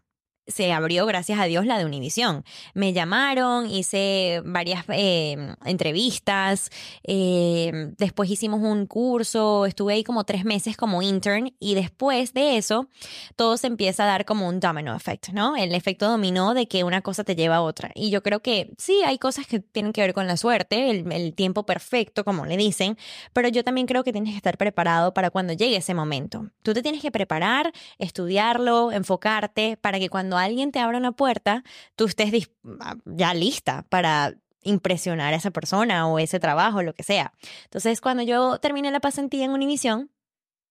se 0.48 0.72
abrió, 0.72 1.06
gracias 1.06 1.40
a 1.40 1.46
Dios, 1.46 1.66
la 1.66 1.78
de 1.78 1.86
Univisión. 1.86 2.44
Me 2.74 2.94
llamaron, 2.94 3.70
hice 3.70 4.42
varias 4.46 4.86
em, 4.90 5.56
entrevistas, 5.66 6.70
em, 7.04 7.94
después 7.98 8.30
hicimos 8.30 8.62
un 8.62 8.86
curso, 8.86 9.66
estuve 9.66 9.94
ahí 9.94 10.04
como 10.04 10.24
tres 10.24 10.46
meses 10.46 10.78
como 10.78 11.02
intern 11.02 11.54
y 11.60 11.76
después 11.76 12.34
de 12.34 12.58
eso 12.58 12.88
todo 13.36 13.58
se 13.58 13.68
empieza 13.68 14.04
a 14.04 14.08
dar 14.08 14.26
como 14.26 14.48
un 14.48 14.60
domino 14.60 14.96
effect, 14.96 15.30
¿no? 15.30 15.56
El 15.56 15.76
efecto 15.76 16.08
dominó 16.08 16.54
de 16.54 16.68
que 16.68 16.84
una 16.84 17.02
cosa 17.02 17.24
te 17.24 17.36
lleva 17.36 17.58
a 17.58 17.62
otra. 17.62 17.92
Y 17.94 18.10
yo 18.10 18.24
creo 18.24 18.42
que 18.42 18.74
sí, 18.78 19.02
hay 19.06 19.18
cosas 19.18 19.48
que 19.48 19.60
tienen 19.60 19.94
que 19.94 20.02
ver 20.02 20.14
con 20.14 20.28
la 20.28 20.38
suerte, 20.38 20.90
el, 20.90 21.12
el 21.12 21.34
tiempo 21.34 21.66
perfecto, 21.66 22.24
como 22.24 22.46
le 22.46 22.56
dicen, 22.58 22.98
pero 23.34 23.50
yo 23.50 23.64
también 23.64 23.88
creo 23.88 24.04
que 24.04 24.14
tienes 24.14 24.32
que 24.32 24.38
estar 24.38 24.58
preparado 24.58 25.14
para 25.14 25.30
cuando 25.30 25.54
llegue 25.54 25.76
ese 25.78 25.94
momento. 25.94 26.50
Tú 26.64 26.74
te 26.74 26.82
tienes 26.82 27.02
que 27.02 27.12
preparar, 27.12 27.74
estudiarlo, 27.98 28.92
enfocarte 28.92 29.78
para 29.78 30.00
que 30.00 30.10
cuando 30.10 30.37
alguien 30.38 30.72
te 30.72 30.80
abra 30.80 30.98
una 30.98 31.12
puerta, 31.12 31.63
tú 31.95 32.06
estés 32.06 32.50
ah, 32.80 32.95
ya 33.06 33.34
lista 33.34 33.86
para 33.89 34.36
impresionar 34.63 35.34
a 35.34 35.38
esa 35.38 35.51
persona 35.51 36.07
o 36.07 36.19
ese 36.19 36.39
trabajo, 36.39 36.81
lo 36.81 36.94
que 36.94 37.04
sea. 37.04 37.34
Entonces, 37.66 38.01
cuando 38.01 38.24
yo 38.24 38.60
terminé 38.60 38.92
la 38.92 39.00
pasantía 39.00 39.45
en 39.45 39.51
Univision, 39.51 40.12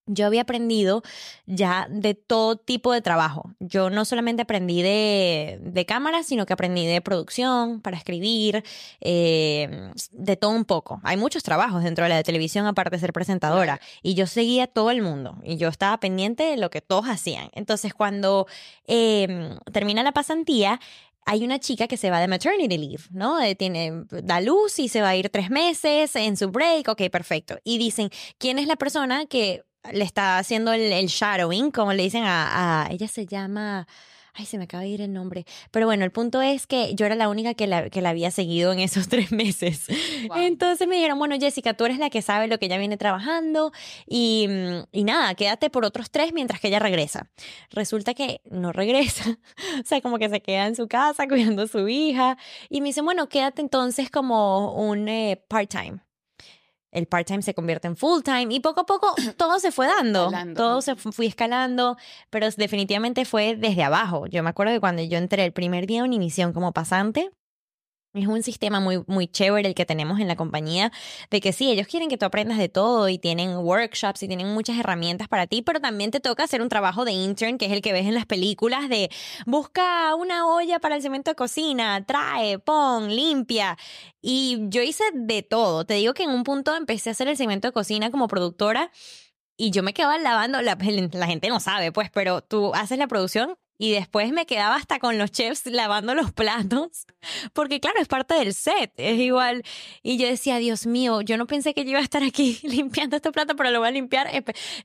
yo 0.07 0.25
había 0.25 0.41
aprendido 0.41 1.03
ya 1.45 1.87
de 1.89 2.15
todo 2.15 2.55
tipo 2.55 2.91
de 2.91 3.01
trabajo. 3.01 3.51
Yo 3.59 3.89
no 3.89 4.05
solamente 4.05 4.41
aprendí 4.41 4.81
de, 4.81 5.59
de 5.61 5.85
cámara, 5.85 6.23
sino 6.23 6.45
que 6.45 6.53
aprendí 6.53 6.85
de 6.85 7.01
producción, 7.01 7.81
para 7.81 7.97
escribir, 7.97 8.63
eh, 9.01 9.91
de 10.11 10.35
todo 10.35 10.51
un 10.51 10.65
poco. 10.65 10.99
Hay 11.03 11.17
muchos 11.17 11.43
trabajos 11.43 11.83
dentro 11.83 12.03
de 12.03 12.09
la 12.09 12.23
televisión, 12.23 12.65
aparte 12.65 12.95
de 12.95 12.99
ser 12.99 13.13
presentadora. 13.13 13.79
Y 14.01 14.13
yo 14.15 14.27
seguía 14.27 14.63
a 14.63 14.67
todo 14.67 14.91
el 14.91 15.01
mundo 15.01 15.37
y 15.43 15.57
yo 15.57 15.67
estaba 15.67 15.99
pendiente 15.99 16.43
de 16.43 16.57
lo 16.57 16.69
que 16.69 16.81
todos 16.81 17.05
hacían. 17.07 17.49
Entonces, 17.53 17.93
cuando 17.93 18.47
em, 18.85 19.57
termina 19.71 20.03
la 20.03 20.11
pasantía, 20.11 20.79
hay 21.25 21.43
una 21.43 21.59
chica 21.59 21.87
que 21.87 21.97
se 21.97 22.09
va 22.09 22.21
de 22.21 22.27
maternity 22.29 22.77
leave, 22.77 23.03
¿no? 23.11 23.41
Eh, 23.41 23.53
tiene, 23.53 24.05
da 24.23 24.39
luz 24.39 24.79
y 24.79 24.87
se 24.87 25.01
va 25.01 25.09
a 25.09 25.15
ir 25.17 25.29
tres 25.29 25.49
meses 25.49 26.15
en 26.15 26.37
su 26.37 26.49
break, 26.49 26.87
ok, 26.87 27.09
perfecto. 27.11 27.57
Y 27.65 27.77
dicen, 27.77 28.09
¿quién 28.37 28.59
es 28.59 28.67
la 28.67 28.77
persona 28.77 29.25
que 29.25 29.63
le 29.91 30.03
está 30.03 30.37
haciendo 30.37 30.73
el, 30.73 31.07
shadowing, 31.07 31.71
como 31.71 31.93
le 31.93 32.03
dicen 32.03 32.23
a, 32.25 32.87
ella 32.91 33.07
se 33.07 33.25
llama 33.25 33.87
Ay, 34.39 34.45
se 34.45 34.59
me 34.59 34.65
acaba 34.65 34.83
de 34.83 34.89
ir 34.89 35.01
el 35.01 35.11
nombre. 35.13 35.47
Pero 35.71 35.87
bueno, 35.87 36.05
el 36.05 36.11
punto 36.11 36.43
es 36.43 36.67
que 36.67 36.93
yo 36.93 37.07
era 37.07 37.15
la 37.15 37.27
única 37.27 37.55
que 37.55 37.65
la, 37.65 37.89
que 37.89 38.03
la 38.03 38.09
había 38.09 38.29
seguido 38.29 38.71
en 38.71 38.79
esos 38.79 39.07
tres 39.09 39.31
meses. 39.31 39.87
Entonces 40.35 40.87
me 40.87 40.95
dijeron, 40.95 41.17
bueno, 41.17 41.35
Jessica, 41.39 41.73
tú 41.73 41.85
eres 41.85 41.97
la 41.97 42.11
que 42.11 42.21
sabe 42.21 42.47
lo 42.47 42.59
que 42.59 42.67
ella 42.67 42.77
viene 42.77 42.97
trabajando 42.97 43.71
y, 44.05 44.47
y 44.91 45.03
nada, 45.05 45.33
quédate 45.33 45.71
por 45.71 45.85
otros 45.85 46.11
tres 46.11 46.33
mientras 46.33 46.59
que 46.59 46.67
ella 46.67 46.77
regresa. 46.77 47.31
Resulta 47.71 48.13
que 48.13 48.41
no 48.45 48.71
regresa. 48.71 49.39
o 49.81 49.85
sea, 49.85 50.01
como 50.01 50.19
que 50.19 50.29
se 50.29 50.39
queda 50.39 50.67
en 50.67 50.75
su 50.75 50.87
casa 50.87 51.27
cuidando 51.27 51.63
a 51.63 51.67
su 51.67 51.87
hija. 51.87 52.37
Y 52.69 52.81
me 52.81 52.89
dicen, 52.89 53.05
bueno, 53.05 53.29
quédate 53.29 53.63
entonces 53.63 54.11
como 54.11 54.73
un 54.75 55.07
eh, 55.07 55.43
part-time 55.47 56.06
el 56.97 57.05
part-time 57.07 57.41
se 57.41 57.53
convierte 57.53 57.87
en 57.87 57.95
full-time 57.95 58.47
y 58.49 58.59
poco 58.59 58.81
a 58.81 58.85
poco 58.85 59.13
todo 59.37 59.59
se 59.59 59.71
fue 59.71 59.87
dando, 59.87 60.31
todo 60.55 60.81
se 60.81 60.95
fue 60.95 61.27
escalando, 61.27 61.97
pero 62.29 62.47
definitivamente 62.49 63.25
fue 63.25 63.55
desde 63.55 63.83
abajo. 63.83 64.25
Yo 64.27 64.43
me 64.43 64.49
acuerdo 64.49 64.73
que 64.73 64.79
cuando 64.79 65.03
yo 65.03 65.17
entré 65.17 65.45
el 65.45 65.53
primer 65.53 65.87
día 65.87 65.99
en 65.99 66.05
Univisión 66.05 66.53
como 66.53 66.71
pasante, 66.73 67.31
es 68.21 68.27
un 68.27 68.43
sistema 68.43 68.79
muy, 68.79 69.03
muy 69.07 69.27
chévere 69.27 69.67
el 69.67 69.75
que 69.75 69.85
tenemos 69.85 70.19
en 70.19 70.27
la 70.27 70.35
compañía, 70.35 70.91
de 71.29 71.41
que 71.41 71.53
sí, 71.53 71.71
ellos 71.71 71.87
quieren 71.87 72.09
que 72.09 72.17
tú 72.17 72.25
aprendas 72.25 72.57
de 72.57 72.69
todo 72.69 73.09
y 73.09 73.17
tienen 73.17 73.57
workshops 73.57 74.23
y 74.23 74.27
tienen 74.27 74.53
muchas 74.53 74.77
herramientas 74.77 75.27
para 75.27 75.47
ti, 75.47 75.61
pero 75.61 75.79
también 75.79 76.11
te 76.11 76.19
toca 76.19 76.43
hacer 76.43 76.61
un 76.61 76.69
trabajo 76.69 77.05
de 77.05 77.11
intern, 77.11 77.57
que 77.57 77.65
es 77.65 77.71
el 77.71 77.81
que 77.81 77.93
ves 77.93 78.05
en 78.05 78.13
las 78.13 78.25
películas 78.25 78.89
de 78.89 79.09
busca 79.45 80.15
una 80.15 80.47
olla 80.47 80.79
para 80.79 80.95
el 80.95 81.01
cemento 81.01 81.31
de 81.31 81.35
cocina, 81.35 82.05
trae, 82.05 82.59
pon, 82.59 83.15
limpia. 83.15 83.77
Y 84.21 84.59
yo 84.69 84.81
hice 84.81 85.03
de 85.13 85.43
todo. 85.43 85.85
Te 85.85 85.95
digo 85.95 86.13
que 86.13 86.23
en 86.23 86.31
un 86.31 86.43
punto 86.43 86.75
empecé 86.75 87.09
a 87.09 87.11
hacer 87.11 87.27
el 87.27 87.37
cemento 87.37 87.67
de 87.67 87.71
cocina 87.71 88.11
como 88.11 88.27
productora 88.27 88.91
y 89.57 89.71
yo 89.71 89.83
me 89.83 89.93
quedaba 89.93 90.17
lavando, 90.17 90.61
la, 90.61 90.77
la 91.13 91.27
gente 91.27 91.49
no 91.49 91.59
sabe, 91.59 91.91
pues, 91.91 92.09
pero 92.11 92.41
tú 92.41 92.73
haces 92.75 92.97
la 92.97 93.07
producción 93.07 93.57
y 93.77 93.91
después 93.91 94.31
me 94.31 94.45
quedaba 94.45 94.75
hasta 94.75 94.99
con 94.99 95.17
los 95.17 95.31
chefs 95.31 95.65
lavando 95.65 96.15
los 96.15 96.31
platos, 96.31 97.05
porque 97.53 97.79
claro, 97.79 97.99
es 97.99 98.07
parte 98.07 98.35
del 98.35 98.53
set, 98.53 98.91
es 98.97 99.19
igual. 99.19 99.63
Y 100.03 100.17
yo 100.17 100.27
decía, 100.27 100.57
Dios 100.57 100.85
mío, 100.85 101.21
yo 101.21 101.37
no 101.37 101.45
pensé 101.47 101.73
que 101.73 101.83
yo 101.83 101.91
iba 101.91 101.99
a 101.99 102.03
estar 102.03 102.23
aquí 102.23 102.59
limpiando 102.63 103.15
este 103.15 103.31
plato, 103.31 103.55
pero 103.55 103.69
lo 103.71 103.79
voy 103.79 103.89
a 103.89 103.91
limpiar. 103.91 104.29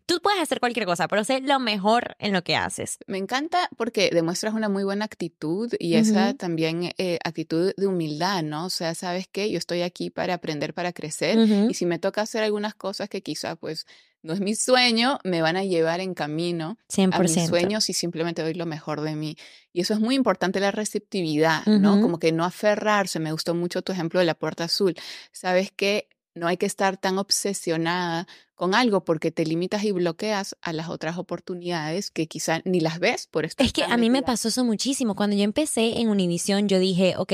Tú 0.06 0.20
puedes 0.22 0.40
hacer 0.40 0.60
cualquier 0.60 0.86
cosa, 0.86 1.08
pero 1.08 1.24
sé 1.24 1.40
lo 1.40 1.58
mejor 1.58 2.16
en 2.18 2.32
lo 2.32 2.42
que 2.42 2.56
haces. 2.56 2.98
Me 3.06 3.18
encanta 3.18 3.68
porque 3.76 4.10
demuestras 4.12 4.54
una 4.54 4.68
muy 4.68 4.84
buena 4.84 5.04
actitud 5.04 5.72
y 5.78 5.94
esa 5.94 6.34
también 6.34 6.92
eh, 6.98 7.18
actitud 7.24 7.72
de 7.76 7.86
humildad, 7.86 8.42
¿no? 8.42 8.66
O 8.66 8.70
sea, 8.70 8.94
¿sabes 8.94 9.26
qué? 9.30 9.50
Yo 9.50 9.58
estoy 9.58 9.82
aquí 9.82 10.10
para 10.10 10.34
aprender, 10.34 10.74
para 10.74 10.92
crecer 10.92 11.38
y 11.68 11.74
si 11.74 11.86
me 11.86 11.98
toca 11.98 12.22
hacer 12.22 12.42
algunas 12.42 12.74
cosas 12.74 13.08
que 13.08 13.22
quizá 13.22 13.56
pues 13.56 13.86
no 14.22 14.32
es 14.32 14.40
mi 14.40 14.54
sueño, 14.54 15.18
me 15.24 15.42
van 15.42 15.56
a 15.56 15.64
llevar 15.64 16.00
en 16.00 16.14
camino 16.14 16.78
100%. 16.88 17.14
a 17.14 17.18
mis 17.18 17.48
sueños 17.48 17.90
y 17.90 17.92
simplemente 17.92 18.42
doy 18.42 18.54
lo 18.54 18.66
mejor 18.66 19.00
de 19.00 19.16
mí. 19.16 19.36
Y 19.72 19.80
eso 19.80 19.94
es 19.94 20.00
muy 20.00 20.14
importante, 20.14 20.60
la 20.60 20.70
receptividad, 20.70 21.64
¿no? 21.66 22.00
Como 22.00 22.18
que 22.18 22.32
no 22.32 22.44
aferrarse. 22.44 23.18
Me 23.18 23.32
gustó 23.32 23.54
mucho 23.54 23.82
tu 23.82 23.92
ejemplo 23.92 24.20
de 24.20 24.26
la 24.26 24.34
puerta 24.34 24.64
azul. 24.64 24.94
Sabes 25.32 25.72
que 25.72 26.08
no 26.34 26.46
hay 26.46 26.56
que 26.56 26.66
estar 26.66 26.96
tan 26.96 27.18
obsesionada 27.18 28.26
con 28.54 28.74
algo 28.74 29.04
porque 29.04 29.30
te 29.30 29.44
limitas 29.44 29.84
y 29.84 29.92
bloqueas 29.92 30.56
a 30.62 30.72
las 30.72 30.88
otras 30.88 31.18
oportunidades 31.18 32.10
que 32.10 32.26
quizá 32.26 32.60
ni 32.64 32.80
las 32.80 33.00
ves 33.00 33.26
por 33.26 33.44
esto. 33.44 33.62
Es 33.62 33.72
que 33.72 33.84
a 33.84 33.96
mí 33.96 34.08
me 34.08 34.22
pasó 34.22 34.48
eso 34.48 34.64
muchísimo. 34.64 35.14
Cuando 35.14 35.36
yo 35.36 35.42
empecé 35.42 36.00
en 36.00 36.08
Univision, 36.08 36.68
yo 36.68 36.78
dije, 36.78 37.14
ok, 37.16 37.32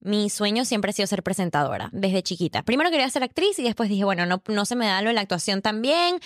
mi 0.00 0.30
sueño 0.30 0.64
siempre 0.64 0.90
ha 0.90 0.92
sido 0.92 1.06
ser 1.06 1.22
presentadora, 1.22 1.90
desde 1.92 2.22
chiquita. 2.22 2.62
Primero 2.62 2.90
quería 2.90 3.08
ser 3.10 3.22
actriz 3.22 3.58
y 3.58 3.62
después 3.62 3.88
dije, 3.88 4.04
bueno, 4.04 4.26
no, 4.26 4.42
no 4.48 4.64
se 4.64 4.76
me 4.76 4.86
da 4.86 5.02
lo 5.02 5.08
de 5.08 5.14
la 5.14 5.20
actuación 5.20 5.62
también. 5.62 6.18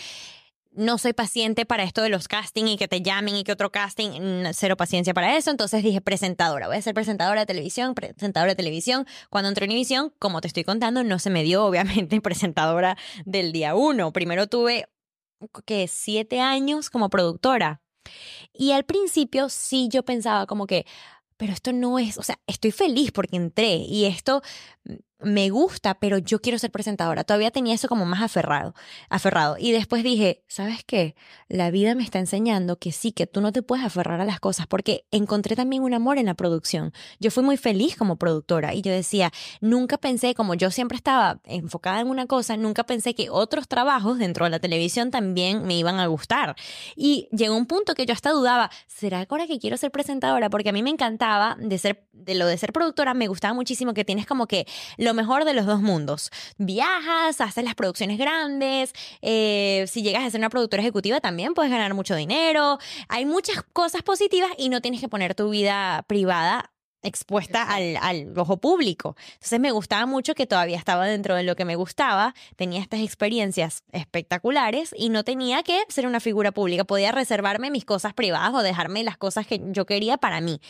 No 0.72 0.98
soy 0.98 1.12
paciente 1.12 1.66
para 1.66 1.84
esto 1.84 2.02
de 2.02 2.08
los 2.08 2.26
casting 2.26 2.64
y 2.64 2.76
que 2.76 2.88
te 2.88 3.00
llamen 3.00 3.36
y 3.36 3.44
que 3.44 3.52
otro 3.52 3.70
casting, 3.70 4.44
cero 4.52 4.76
paciencia 4.76 5.14
para 5.14 5.36
eso. 5.36 5.50
Entonces 5.50 5.84
dije, 5.84 6.00
presentadora, 6.00 6.66
voy 6.66 6.76
a 6.76 6.82
ser 6.82 6.94
presentadora 6.94 7.40
de 7.40 7.46
televisión, 7.46 7.94
presentadora 7.94 8.50
de 8.52 8.56
televisión. 8.56 9.06
Cuando 9.30 9.48
entré 9.48 9.66
en 9.66 9.70
Univisión, 9.70 10.12
como 10.18 10.40
te 10.40 10.48
estoy 10.48 10.64
contando, 10.64 11.04
no 11.04 11.20
se 11.20 11.30
me 11.30 11.44
dio, 11.44 11.64
obviamente, 11.66 12.20
presentadora 12.20 12.96
del 13.24 13.52
día 13.52 13.76
uno. 13.76 14.12
Primero 14.12 14.48
tuve, 14.48 14.88
que 15.64 15.86
Siete 15.88 16.40
años 16.40 16.90
como 16.90 17.08
productora. 17.08 17.80
Y 18.52 18.72
al 18.72 18.84
principio 18.84 19.48
sí 19.48 19.88
yo 19.90 20.04
pensaba 20.04 20.46
como 20.46 20.66
que, 20.66 20.86
pero 21.36 21.52
esto 21.52 21.72
no 21.72 21.98
es, 21.98 22.18
o 22.18 22.22
sea, 22.22 22.38
estoy 22.46 22.70
feliz 22.70 23.12
porque 23.12 23.36
entré 23.36 23.76
y 23.76 24.04
esto 24.06 24.42
me 25.24 25.50
gusta, 25.50 25.94
pero 25.94 26.18
yo 26.18 26.40
quiero 26.40 26.58
ser 26.58 26.70
presentadora. 26.70 27.24
Todavía 27.24 27.50
tenía 27.50 27.74
eso 27.74 27.88
como 27.88 28.06
más 28.06 28.22
aferrado, 28.22 28.74
aferrado. 29.08 29.56
Y 29.58 29.72
después 29.72 30.02
dije, 30.02 30.44
¿sabes 30.48 30.84
qué? 30.84 31.14
La 31.48 31.70
vida 31.70 31.94
me 31.94 32.02
está 32.02 32.18
enseñando 32.18 32.78
que 32.78 32.92
sí, 32.92 33.12
que 33.12 33.26
tú 33.26 33.40
no 33.40 33.52
te 33.52 33.62
puedes 33.62 33.84
aferrar 33.84 34.20
a 34.20 34.24
las 34.24 34.40
cosas, 34.40 34.66
porque 34.66 35.06
encontré 35.10 35.56
también 35.56 35.82
un 35.82 35.94
amor 35.94 36.18
en 36.18 36.26
la 36.26 36.34
producción. 36.34 36.92
Yo 37.20 37.30
fui 37.30 37.42
muy 37.42 37.56
feliz 37.56 37.96
como 37.96 38.16
productora 38.16 38.74
y 38.74 38.82
yo 38.82 38.92
decía, 38.92 39.32
nunca 39.60 39.98
pensé, 39.98 40.34
como 40.34 40.54
yo 40.54 40.70
siempre 40.70 40.96
estaba 40.96 41.40
enfocada 41.44 42.00
en 42.00 42.08
una 42.08 42.26
cosa, 42.26 42.56
nunca 42.56 42.84
pensé 42.84 43.14
que 43.14 43.30
otros 43.30 43.68
trabajos 43.68 44.18
dentro 44.18 44.44
de 44.44 44.50
la 44.50 44.58
televisión 44.58 45.10
también 45.10 45.64
me 45.66 45.76
iban 45.76 46.00
a 46.00 46.06
gustar. 46.06 46.56
Y 46.96 47.28
llegó 47.32 47.56
un 47.56 47.66
punto 47.66 47.94
que 47.94 48.06
yo 48.06 48.12
hasta 48.12 48.30
dudaba, 48.30 48.70
¿será 48.86 49.26
ahora 49.28 49.46
que 49.46 49.58
quiero 49.58 49.76
ser 49.76 49.90
presentadora? 49.90 50.50
Porque 50.50 50.68
a 50.68 50.72
mí 50.72 50.82
me 50.82 50.90
encantaba 50.90 51.56
de 51.58 51.78
ser, 51.78 52.06
de 52.12 52.34
lo 52.34 52.46
de 52.46 52.56
ser 52.58 52.72
productora, 52.72 53.14
me 53.14 53.26
gustaba 53.26 53.54
muchísimo 53.54 53.94
que 53.94 54.04
tienes 54.04 54.26
como 54.26 54.46
que 54.46 54.66
lo 54.98 55.13
mejor 55.14 55.44
de 55.44 55.54
los 55.54 55.66
dos 55.66 55.80
mundos. 55.80 56.30
Viajas, 56.58 57.40
haces 57.40 57.64
las 57.64 57.74
producciones 57.74 58.18
grandes, 58.18 58.92
eh, 59.22 59.84
si 59.88 60.02
llegas 60.02 60.24
a 60.24 60.30
ser 60.30 60.40
una 60.40 60.50
productora 60.50 60.82
ejecutiva 60.82 61.20
también 61.20 61.54
puedes 61.54 61.70
ganar 61.70 61.94
mucho 61.94 62.14
dinero, 62.14 62.78
hay 63.08 63.24
muchas 63.24 63.62
cosas 63.72 64.02
positivas 64.02 64.50
y 64.58 64.68
no 64.68 64.80
tienes 64.80 65.00
que 65.00 65.08
poner 65.08 65.34
tu 65.34 65.50
vida 65.50 66.04
privada 66.06 66.70
expuesta 67.04 67.62
al, 67.62 67.96
al, 68.00 68.36
ojo 68.36 68.56
público. 68.56 69.16
Entonces 69.34 69.60
me 69.60 69.70
gustaba 69.70 70.06
mucho 70.06 70.34
que 70.34 70.46
todavía 70.46 70.78
estaba 70.78 71.06
dentro 71.06 71.36
de 71.36 71.42
lo 71.42 71.54
que 71.54 71.64
me 71.64 71.76
gustaba, 71.76 72.34
tenía 72.56 72.80
estas 72.80 73.00
experiencias 73.00 73.84
espectaculares 73.92 74.94
y 74.96 75.10
no 75.10 75.22
tenía 75.22 75.62
que 75.62 75.82
ser 75.88 76.06
una 76.06 76.20
figura 76.20 76.52
pública, 76.52 76.84
podía 76.84 77.12
reservarme 77.12 77.70
mis 77.70 77.84
cosas 77.84 78.14
privadas 78.14 78.54
o 78.54 78.62
dejarme 78.62 79.04
las 79.04 79.16
cosas 79.16 79.46
que 79.46 79.60
yo 79.66 79.86
quería 79.86 80.16
para 80.16 80.40
mí. 80.40 80.60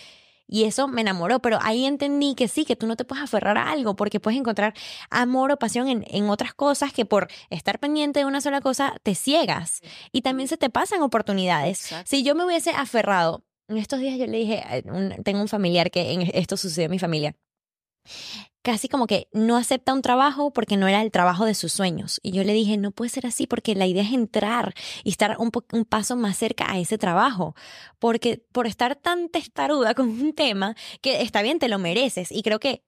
Y 0.47 0.65
eso 0.65 0.89
me 0.89 1.01
enamoró, 1.01 1.41
pero 1.41 1.59
ahí 1.63 1.87
entendí 1.87 2.35
que 2.35 2.49
sí, 2.49 2.65
que 2.65 2.77
tú 2.77 2.87
no 2.87 2.97
te 2.97 3.05
puedes 3.05 3.25
aferrar 3.25 3.57
a 3.59 3.71
algo 3.71 3.97
porque 3.97 4.21
puedes 4.21 4.39
encontrar 4.39 4.75
amor 5.11 5.53
o 5.53 5.59
pasión 5.59 5.89
en, 5.89 6.05
en 6.09 6.29
otras 6.29 6.55
cosas 6.55 6.93
que 6.93 7.05
por 7.05 7.29
estar 7.51 7.79
pendiente 7.79 8.21
de 8.21 8.27
una 8.27 8.41
sola 8.41 8.61
cosa 8.61 8.95
te 9.03 9.15
ciegas 9.15 9.81
y 10.13 10.23
también 10.23 10.49
se 10.49 10.57
te 10.57 10.71
pasan 10.71 11.03
oportunidades. 11.03 11.95
Si 12.05 12.23
yo 12.23 12.35
me 12.35 12.45
hubiese 12.45 12.71
aferrado, 12.71 13.45
en 13.69 13.79
estos 13.79 14.01
días 14.01 14.19
yo 14.19 14.27
le 14.27 14.39
dije, 14.39 14.85
tengo 15.25 15.41
un 15.41 15.49
familiar 15.49 15.91
que 15.91 16.13
en 16.13 16.31
esto 16.35 16.57
sucedió 16.57 16.87
en 16.87 16.91
mi 16.91 16.99
familia 16.99 17.35
casi 18.63 18.89
como 18.89 19.07
que 19.07 19.29
no 19.33 19.57
acepta 19.57 19.93
un 19.93 20.01
trabajo 20.01 20.51
porque 20.53 20.79
no 20.79 20.89
era 20.89 21.03
el 21.03 21.11
trabajo 21.11 21.45
de 21.45 21.55
sus 21.55 21.73
sueños. 21.73 22.19
Y 22.23 22.33
yo 22.33 22.45
le 22.45 22.55
dije, 22.55 22.79
no 22.79 22.93
puede 22.93 23.11
ser 23.11 23.27
así 23.27 23.47
porque 23.47 23.75
la 23.75 23.87
idea 23.87 24.03
es 24.03 24.13
entrar 24.13 24.75
y 25.05 25.11
estar 25.11 25.37
un, 25.39 25.51
un 25.73 25.85
paso 25.85 26.17
más 26.17 26.39
cerca 26.39 26.71
a 26.73 26.79
ese 26.79 26.97
trabajo. 26.97 27.55
Porque 27.99 28.43
por 28.53 28.67
estar 28.67 28.97
tan 28.97 29.29
testaruda 29.29 29.95
con 29.95 30.09
un 30.09 30.33
tema, 30.33 30.77
que 31.03 31.21
está 31.21 31.43
bien, 31.43 31.59
te 31.59 31.69
lo 31.69 31.79
mereces. 31.79 32.33
Y 32.33 32.43
creo 32.43 32.59
que 32.59 32.83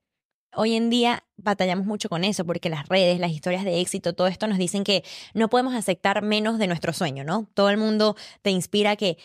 hoy 0.55 0.75
en 0.75 0.89
día 0.89 1.23
batallamos 1.37 1.85
mucho 1.85 2.09
con 2.09 2.23
eso 2.23 2.43
porque 2.43 2.69
las 2.69 2.87
redes, 2.87 3.19
las 3.19 3.31
historias 3.31 3.63
de 3.63 3.79
éxito, 3.79 4.13
todo 4.13 4.27
esto 4.27 4.47
nos 4.47 4.57
dicen 4.57 4.83
que 4.83 5.03
no 5.35 5.49
podemos 5.49 5.75
aceptar 5.75 6.23
menos 6.23 6.57
de 6.57 6.67
nuestro 6.67 6.91
sueño, 6.91 7.23
¿no? 7.23 7.47
Todo 7.53 7.69
el 7.69 7.77
mundo 7.77 8.15
te 8.41 8.49
inspira 8.49 8.95
que 8.95 9.17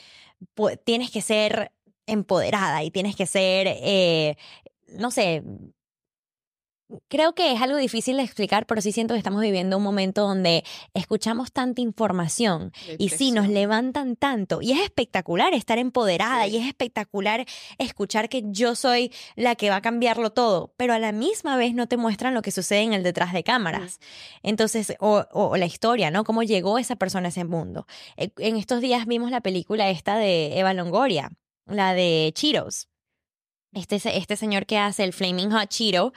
tienes 0.85 1.11
que 1.11 1.23
ser 1.23 1.73
empoderada 2.07 2.83
y 2.83 2.91
tienes 2.91 3.17
que 3.17 3.27
ser, 3.27 3.67
eh, 3.69 4.37
no 4.89 5.11
sé, 5.11 5.43
creo 7.09 7.35
que 7.35 7.53
es 7.53 7.61
algo 7.61 7.77
difícil 7.77 8.17
de 8.17 8.23
explicar, 8.23 8.67
pero 8.67 8.81
sí 8.81 8.93
siento 8.93 9.15
que 9.15 9.19
estamos 9.19 9.41
viviendo 9.41 9.77
un 9.77 9.83
momento 9.83 10.23
donde 10.23 10.65
escuchamos 10.95 11.53
tanta 11.53 11.81
información 11.81 12.73
y 12.99 13.09
sí, 13.11 13.33
nos 13.33 13.49
levantan 13.49 14.17
tanto. 14.17 14.63
Y 14.63 14.73
es 14.73 14.81
espectacular 14.81 15.55
estar 15.55 15.79
empoderada 15.79 16.47
y 16.47 16.57
es 16.57 16.67
espectacular 16.67 17.45
escuchar 17.79 18.29
que 18.29 18.43
yo 18.47 18.75
soy 18.75 19.13
la 19.37 19.55
que 19.55 19.71
va 19.71 19.77
a 19.77 19.83
cambiarlo 19.83 20.31
todo, 20.31 20.75
pero 20.77 20.95
a 20.95 20.99
la 20.99 21.13
misma 21.13 21.57
vez 21.57 21.75
no 21.75 21.87
te 21.87 21.97
muestran 21.97 22.35
lo 22.35 22.43
que 22.43 22.51
sucede 22.51 22.83
en 22.83 22.93
el 22.93 23.03
detrás 23.03 23.33
de 23.33 23.45
cámaras. 23.45 23.99
Entonces, 24.43 24.95
o, 25.01 25.25
o 25.33 25.57
la 25.57 25.67
historia, 25.67 26.11
¿no? 26.11 26.25
Cómo 26.25 26.43
llegó 26.43 26.79
esa 26.79 26.97
persona 26.97 27.27
a 27.27 27.31
ese 27.31 27.45
mundo. 27.45 27.87
Eh, 28.17 28.31
en 28.39 28.57
estos 28.57 28.81
días 28.81 29.07
vimos 29.07 29.31
la 29.31 29.41
película 29.41 29.91
esta 29.91 30.17
de 30.17 30.59
Eva 30.59 30.75
Longoria, 30.75 31.31
la 31.67 31.95
de 31.95 32.33
Cheetos. 32.35 32.89
Este, 33.73 33.97
este 33.97 34.37
señor 34.37 34.67
que 34.67 34.77
hace 34.77 35.03
el 35.03 35.15
Flaming 35.15 35.51
Hot 35.51 35.69
Cheeto 35.69 36.13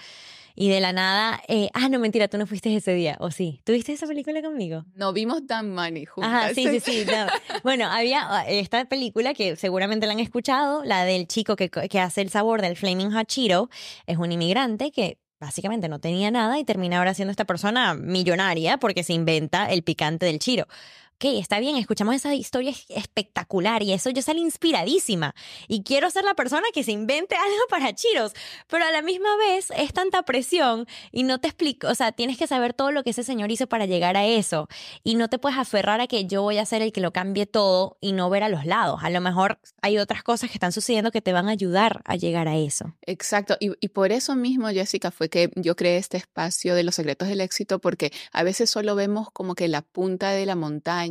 y 0.55 0.69
de 0.69 0.79
la 0.79 0.93
nada, 0.93 1.41
eh, 1.47 1.69
ah, 1.73 1.89
no, 1.89 1.99
mentira, 1.99 2.27
tú 2.29 2.37
no 2.37 2.47
fuiste 2.47 2.73
ese 2.73 2.93
día, 2.93 3.17
¿o 3.19 3.29
sí? 3.29 3.61
¿Tuviste 3.65 3.91
esa 3.91 4.07
película 4.07 4.41
conmigo? 4.41 4.85
No, 4.95 5.11
vimos 5.11 5.45
Dan 5.45 5.73
Money 5.73 6.05
juntas. 6.05 6.31
Ajá, 6.31 6.53
sí, 6.53 6.67
sí, 6.67 6.79
sí. 6.79 7.05
bueno, 7.63 7.87
había 7.87 8.21
ah, 8.23 8.45
esta 8.47 8.85
película 8.85 9.33
que 9.33 9.57
seguramente 9.57 10.07
la 10.07 10.13
han 10.13 10.19
escuchado, 10.19 10.83
la 10.85 11.03
del 11.03 11.27
chico 11.27 11.55
que, 11.55 11.69
que 11.69 11.99
hace 11.99 12.21
el 12.21 12.29
sabor 12.29 12.61
del 12.61 12.77
Flaming 12.77 13.11
Hot 13.11 13.27
Cheeto, 13.27 13.69
es 14.07 14.17
un 14.17 14.31
inmigrante 14.31 14.91
que 14.91 15.19
básicamente 15.39 15.89
no 15.89 15.99
tenía 15.99 16.31
nada 16.31 16.57
y 16.57 16.63
termina 16.63 16.97
ahora 16.97 17.13
siendo 17.13 17.31
esta 17.31 17.45
persona 17.45 17.93
millonaria 17.93 18.77
porque 18.77 19.03
se 19.03 19.13
inventa 19.13 19.65
el 19.65 19.83
picante 19.83 20.25
del 20.25 20.39
chiro 20.39 20.67
ok, 21.15 21.25
está 21.39 21.59
bien, 21.59 21.77
escuchamos 21.77 22.15
esa 22.15 22.35
historia 22.35 22.73
espectacular 22.89 23.81
y 23.83 23.93
eso 23.93 24.09
yo 24.09 24.21
salí 24.21 24.41
inspiradísima 24.41 25.33
y 25.69 25.83
quiero 25.83 26.09
ser 26.09 26.25
la 26.25 26.33
persona 26.33 26.63
que 26.73 26.83
se 26.83 26.91
invente 26.91 27.35
algo 27.41 27.63
para 27.69 27.93
Chiros, 27.95 28.33
pero 28.67 28.83
a 28.83 28.91
la 28.91 29.01
misma 29.01 29.29
vez 29.37 29.71
es 29.77 29.93
tanta 29.93 30.23
presión 30.23 30.85
y 31.11 31.23
no 31.23 31.39
te 31.39 31.47
explico, 31.47 31.87
o 31.87 31.95
sea, 31.95 32.11
tienes 32.11 32.37
que 32.37 32.47
saber 32.47 32.73
todo 32.73 32.91
lo 32.91 33.03
que 33.03 33.11
ese 33.11 33.23
señor 33.23 33.49
hizo 33.49 33.67
para 33.67 33.85
llegar 33.85 34.17
a 34.17 34.25
eso 34.25 34.67
y 35.03 35.15
no 35.15 35.29
te 35.29 35.39
puedes 35.39 35.57
aferrar 35.57 36.01
a 36.01 36.07
que 36.07 36.25
yo 36.25 36.41
voy 36.41 36.57
a 36.57 36.65
ser 36.65 36.81
el 36.81 36.91
que 36.91 36.99
lo 36.99 37.13
cambie 37.13 37.45
todo 37.45 37.97
y 38.01 38.11
no 38.11 38.29
ver 38.29 38.43
a 38.43 38.49
los 38.49 38.65
lados. 38.65 38.99
A 39.01 39.09
lo 39.09 39.21
mejor 39.21 39.59
hay 39.81 39.97
otras 39.97 40.21
cosas 40.21 40.49
que 40.49 40.55
están 40.55 40.73
sucediendo 40.73 41.11
que 41.11 41.21
te 41.21 41.31
van 41.31 41.47
a 41.47 41.51
ayudar 41.51 42.01
a 42.03 42.17
llegar 42.17 42.49
a 42.49 42.57
eso. 42.57 42.93
Exacto, 43.03 43.55
y, 43.61 43.71
y 43.79 43.89
por 43.89 44.11
eso 44.11 44.35
mismo, 44.35 44.67
Jessica, 44.67 45.11
fue 45.11 45.29
que 45.29 45.49
yo 45.55 45.77
creé 45.77 45.97
este 45.97 46.17
espacio 46.17 46.75
de 46.75 46.83
los 46.83 46.95
secretos 46.95 47.29
del 47.29 47.39
éxito 47.39 47.79
porque 47.79 48.11
a 48.33 48.43
veces 48.43 48.69
solo 48.69 48.95
vemos 48.95 49.31
como 49.31 49.55
que 49.55 49.69
la 49.69 49.81
punta 49.81 50.31
de 50.31 50.45
la 50.45 50.55
montaña 50.55 51.04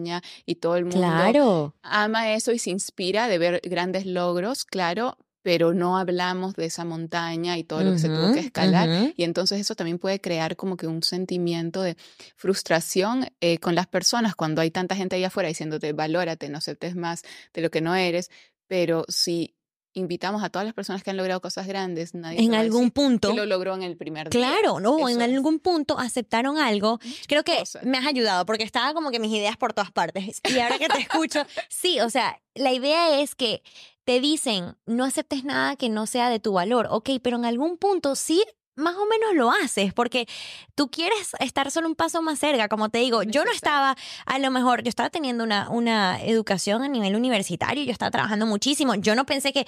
y 0.47 0.55
todo 0.57 0.77
el 0.77 0.85
mundo 0.85 1.73
ama 1.83 2.33
eso 2.33 2.53
y 2.53 2.59
se 2.59 2.71
inspira 2.71 3.29
de 3.29 3.39
ver 3.39 3.61
grandes 3.65 4.07
logros, 4.07 4.65
claro, 4.65 5.17
pero 5.45 5.75
no 5.75 5.99
hablamos 5.99 6.55
de 6.55 6.65
esa 6.65 6.87
montaña 6.87 7.59
y 7.59 7.65
todo 7.65 7.83
lo 7.83 7.93
que 7.93 7.99
se 7.99 8.09
tuvo 8.09 8.33
que 8.33 8.41
escalar. 8.41 9.13
Y 9.15 9.25
entonces 9.25 9.61
eso 9.61 9.75
también 9.75 9.99
puede 9.99 10.19
crear 10.19 10.57
como 10.57 10.79
que 10.79 10.87
un 10.87 11.03
sentimiento 11.03 11.83
de 11.83 11.99
frustración 12.35 13.29
eh, 13.43 13.59
con 13.59 13.75
las 13.75 13.87
personas 13.87 14.35
cuando 14.35 14.63
hay 14.63 14.71
tanta 14.71 14.97
gente 14.97 15.17
allá 15.17 15.27
afuera 15.27 15.51
diciéndote, 15.51 15.93
valórate, 15.93 16.49
no 16.49 16.57
aceptes 16.57 16.97
más 16.97 17.23
de 17.53 17.61
lo 17.61 17.71
que 17.71 17.83
no 17.83 17.95
eres. 17.95 18.31
Pero 18.69 19.05
si 19.09 19.55
invitamos 19.95 20.43
a 20.43 20.51
todas 20.51 20.67
las 20.67 20.75
personas 20.75 21.03
que 21.03 21.11
han 21.11 21.17
logrado 21.17 21.41
cosas 21.41 21.67
grandes, 21.67 22.15
nadie 22.15 22.43
en 22.43 22.55
algún 22.55 22.91
punto 22.91 23.31
que 23.31 23.37
lo 23.37 23.47
logró 23.47 23.75
en 23.75 23.83
el 23.83 23.97
primer 23.97 24.29
día. 24.29 24.41
Claro, 24.41 24.81
no, 24.81 25.09
en 25.09 25.23
algún 25.23 25.61
punto 25.61 25.99
aceptaron 25.99 26.59
algo. 26.59 26.99
Creo 27.27 27.45
que 27.45 27.63
me 27.83 27.99
has 27.99 28.07
ayudado 28.07 28.45
porque 28.47 28.65
estaba 28.65 28.93
como 28.95 29.11
que 29.11 29.21
mis 29.21 29.33
ideas 29.33 29.57
por 29.57 29.73
todas 29.73 29.91
partes. 29.91 30.41
Y 30.55 30.59
ahora 30.61 30.79
que 30.79 30.89
te 30.89 31.01
escucho, 31.01 31.45
sí, 31.69 32.01
o 32.01 32.11
sea, 32.11 32.41
la 32.55 32.73
idea 32.73 33.21
es 33.21 33.35
que 33.35 33.63
te 34.05 34.21
dicen, 34.21 34.77
no 34.87 35.05
aceptes 35.05 35.45
nada 35.45 35.77
que 35.77 35.89
no 35.89 36.07
sea 36.07 36.29
de 36.29 36.39
tu 36.39 36.53
valor, 36.53 36.87
ok, 36.91 37.11
pero 37.23 37.37
en 37.37 37.45
algún 37.45 37.79
punto 37.79 38.15
sí 38.15 38.45
más 38.77 38.95
o 38.97 39.07
menos 39.07 39.35
lo 39.35 39.51
haces, 39.51 39.93
porque 39.93 40.27
tú 40.75 40.91
quieres 40.91 41.33
estar 41.41 41.71
solo 41.71 41.89
un 41.89 41.95
paso 41.95 42.23
más 42.23 42.39
cerca, 42.39 42.69
como 42.69 42.89
te 42.89 42.99
digo, 42.99 43.23
yo 43.23 43.45
no 43.45 43.53
estaba, 43.53 43.97
a 44.27 44.39
lo 44.39 44.51
mejor, 44.51 44.83
yo 44.83 44.89
estaba 44.89 45.11
teniendo 45.11 45.45
una, 45.45 45.69
una 45.71 46.23
educación 46.23 46.83
a 46.83 46.89
nivel 46.89 47.17
universitario, 47.17 47.85
yo 47.85 47.93
estaba 47.93 48.11
trabajando 48.11 48.47
muchísimo, 48.47 48.95
yo 48.97 49.15
no 49.15 49.27
pensé 49.27 49.53
que, 49.53 49.67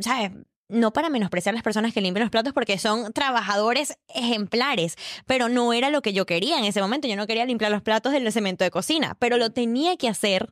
¿sabes? 0.00 0.32
No 0.66 0.92
para 0.94 1.10
menospreciar 1.10 1.52
a 1.52 1.56
las 1.56 1.62
personas 1.62 1.92
que 1.92 2.00
limpian 2.00 2.22
los 2.22 2.30
platos 2.30 2.54
porque 2.54 2.78
son 2.78 3.12
trabajadores 3.12 3.98
ejemplares, 4.08 4.96
pero 5.26 5.50
no 5.50 5.74
era 5.74 5.90
lo 5.90 6.00
que 6.00 6.14
yo 6.14 6.24
quería 6.24 6.58
en 6.58 6.64
ese 6.64 6.80
momento. 6.80 7.06
Yo 7.06 7.16
no 7.16 7.26
quería 7.26 7.44
limpiar 7.44 7.70
los 7.70 7.82
platos 7.82 8.12
del 8.12 8.32
cemento 8.32 8.64
de 8.64 8.70
cocina, 8.70 9.14
pero 9.18 9.36
lo 9.36 9.50
tenía 9.50 9.98
que 9.98 10.08
hacer 10.08 10.50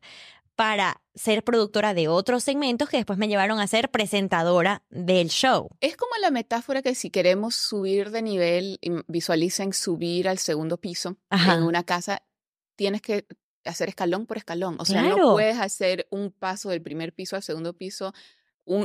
para 0.56 1.02
ser 1.14 1.44
productora 1.44 1.94
de 1.94 2.08
otros 2.08 2.44
segmentos 2.44 2.88
que 2.88 2.96
después 2.98 3.18
me 3.18 3.28
llevaron 3.28 3.58
a 3.58 3.66
ser 3.66 3.90
presentadora 3.90 4.82
del 4.90 5.28
show. 5.28 5.68
Es 5.80 5.96
como 5.96 6.12
la 6.20 6.30
metáfora 6.30 6.82
que 6.82 6.94
si 6.94 7.10
queremos 7.10 7.54
subir 7.54 8.10
de 8.10 8.22
nivel, 8.22 8.78
visualicen 9.08 9.72
subir 9.72 10.28
al 10.28 10.38
segundo 10.38 10.78
piso 10.78 11.16
en 11.30 11.62
una 11.62 11.84
casa, 11.84 12.22
tienes 12.76 13.02
que 13.02 13.26
hacer 13.64 13.88
escalón 13.88 14.26
por 14.26 14.36
escalón. 14.36 14.76
O 14.78 14.84
sea, 14.84 15.02
no 15.02 15.32
puedes 15.32 15.58
hacer 15.58 16.06
un 16.10 16.32
paso 16.32 16.70
del 16.70 16.82
primer 16.82 17.12
piso 17.12 17.36
al 17.36 17.42
segundo 17.42 17.74
piso 17.74 18.12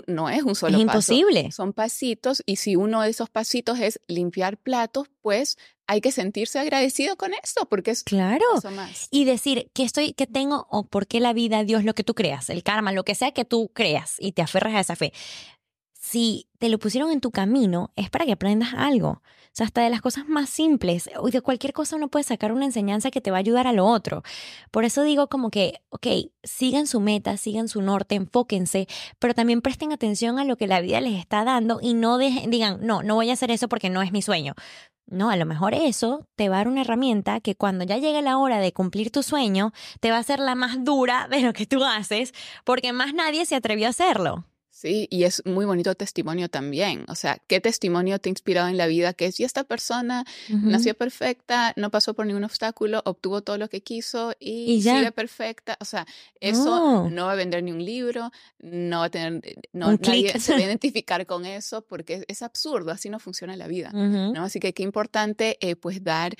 no 0.08 0.30
es 0.30 0.44
un 0.44 0.56
solo 0.56 0.78
es 0.78 0.82
imposible. 0.82 1.52
Son 1.52 1.74
pasitos 1.74 2.44
y 2.46 2.58
si 2.58 2.76
uno 2.76 3.02
de 3.02 3.10
esos 3.10 3.30
pasitos 3.30 3.80
es 3.80 4.00
limpiar 4.08 4.58
platos, 4.58 5.08
pues 5.22 5.58
hay 5.88 6.02
que 6.02 6.12
sentirse 6.12 6.60
agradecido 6.60 7.16
con 7.16 7.32
eso 7.34 7.66
porque 7.70 7.92
es 7.92 8.04
claro. 8.04 8.44
y 9.10 9.26
decir 9.26 9.72
que 9.74 9.84
estoy 9.84 10.14
que 10.14 10.28
tengo 10.28 10.68
o 10.70 10.86
por 10.86 11.08
qué 11.08 11.20
la 11.20 11.34
vida 11.34 11.64
Dios 11.64 11.86
lo 11.86 11.96
que 11.96 12.04
tú 12.04 12.14
creas 12.14 12.50
el 12.50 12.62
karma 12.62 12.92
lo 12.92 13.04
que 13.06 13.16
sea 13.16 13.32
que 13.32 13.46
tú 13.46 13.72
creas 13.74 14.16
y 14.20 14.34
te 14.34 14.42
aferras 14.42 14.76
a 14.76 14.82
esa 14.82 14.96
fe 14.98 15.14
si 16.00 16.48
te 16.60 16.70
lo 16.70 16.80
pusieron 16.80 17.12
en 17.12 17.22
tu 17.22 17.32
camino 17.32 17.92
es 17.96 18.10
para 18.10 18.26
que 18.26 18.34
aprendas 18.34 18.74
algo 18.76 19.22
sea, 19.58 19.66
hasta 19.66 19.82
de 19.82 19.90
las 19.90 20.02
cosas 20.02 20.28
más 20.28 20.50
simples 20.50 21.10
o 21.20 21.30
de 21.30 21.42
cualquier 21.42 21.74
cosa 21.74 21.96
uno 21.96 22.10
puede 22.10 22.24
sacar 22.24 22.52
una 22.52 22.66
enseñanza 22.66 23.10
que 23.10 23.22
te 23.22 23.32
va 23.32 23.38
a 23.38 23.40
ayudar 23.40 23.66
a 23.66 23.74
lo 23.74 23.86
otro. 23.86 24.22
Por 24.72 24.86
eso 24.86 25.02
digo 25.04 25.28
como 25.28 25.50
que, 25.50 25.82
ok, 25.90 26.08
sigan 26.44 26.86
su 26.86 27.00
meta, 27.00 27.38
sigan 27.38 27.68
su 27.68 27.82
norte, 27.82 28.16
enfóquense, 28.16 28.88
pero 29.20 29.34
también 29.34 29.62
presten 29.62 29.92
atención 29.92 30.38
a 30.38 30.46
lo 30.46 30.58
que 30.58 30.68
la 30.68 30.80
vida 30.80 31.02
les 31.02 31.20
está 31.20 31.44
dando 31.44 31.80
y 31.82 31.96
no 31.96 32.18
dejen, 32.18 32.52
digan, 32.52 32.80
no, 32.82 33.02
no 33.02 33.16
voy 33.16 33.32
a 33.32 33.34
hacer 33.34 33.50
eso 33.50 33.68
porque 33.68 33.90
no 33.90 34.02
es 34.02 34.12
mi 34.12 34.22
sueño. 34.22 34.54
No, 35.08 35.30
a 35.30 35.38
lo 35.38 35.46
mejor 35.46 35.74
eso 35.74 36.28
te 36.36 36.50
va 36.50 36.58
a 36.58 36.60
dar 36.60 36.68
una 36.68 36.82
herramienta 36.82 37.40
que 37.40 37.56
cuando 37.56 37.86
ya 37.86 37.98
llegue 37.98 38.22
la 38.22 38.38
hora 38.38 38.60
de 38.60 38.74
cumplir 38.74 39.10
tu 39.10 39.24
sueño, 39.24 39.72
te 40.02 40.12
va 40.12 40.18
a 40.18 40.24
ser 40.24 40.40
la 40.40 40.54
más 40.54 40.84
dura 40.84 41.28
de 41.32 41.42
lo 41.42 41.54
que 41.54 41.66
tú 41.66 41.84
haces, 41.84 42.34
porque 42.66 42.94
más 42.94 43.14
nadie 43.14 43.46
se 43.46 43.56
atrevió 43.56 43.88
a 43.88 43.92
hacerlo. 43.92 44.46
Sí, 44.78 45.08
y 45.10 45.24
es 45.24 45.44
muy 45.44 45.66
bonito 45.66 45.96
testimonio 45.96 46.50
también. 46.50 47.04
O 47.08 47.16
sea, 47.16 47.42
¿qué 47.48 47.60
testimonio 47.60 48.20
te 48.20 48.30
ha 48.30 48.32
inspirado 48.32 48.68
en 48.68 48.78
la 48.78 48.86
vida? 48.86 49.14
Que 49.14 49.32
si 49.32 49.44
esta 49.44 49.64
persona 49.64 50.24
nació 50.50 50.94
perfecta, 50.94 51.74
no 51.78 51.90
pasó 51.90 52.14
por 52.14 52.28
ningún 52.28 52.44
obstáculo, 52.44 53.02
obtuvo 53.04 53.42
todo 53.42 53.58
lo 53.58 53.70
que 53.70 53.82
quiso 53.82 54.36
y, 54.40 54.80
sigue 54.84 55.12
perfecta. 55.12 55.78
O 55.80 55.86
sea, 55.86 56.06
eso 56.42 57.10
no. 57.10 57.26
va 57.26 57.32
a 57.32 57.36
vender 57.36 57.64
ni 57.64 57.72
un 57.72 57.84
libro, 57.84 58.30
no 58.60 59.00
va 59.00 59.06
a 59.06 59.10
tener, 59.10 59.42
no, 59.74 59.94
nadie 59.94 60.40
se 60.40 60.52
va 60.52 60.60
a 60.60 60.62
identificar 60.68 61.26
con 61.26 61.48
eso 61.48 61.82
porque 61.82 62.24
es, 62.28 62.44
absurdo, 62.44 62.92
así 62.92 63.10
no 63.10 63.18
funciona 63.18 63.58
la 63.58 63.66
vida. 63.66 63.90
¿no? 63.92 64.44
Así 64.44 64.60
que 64.60 64.76
qué 64.76 64.84
importante 64.84 65.58
eh, 65.60 65.76
pues 65.76 66.04
dar 66.04 66.36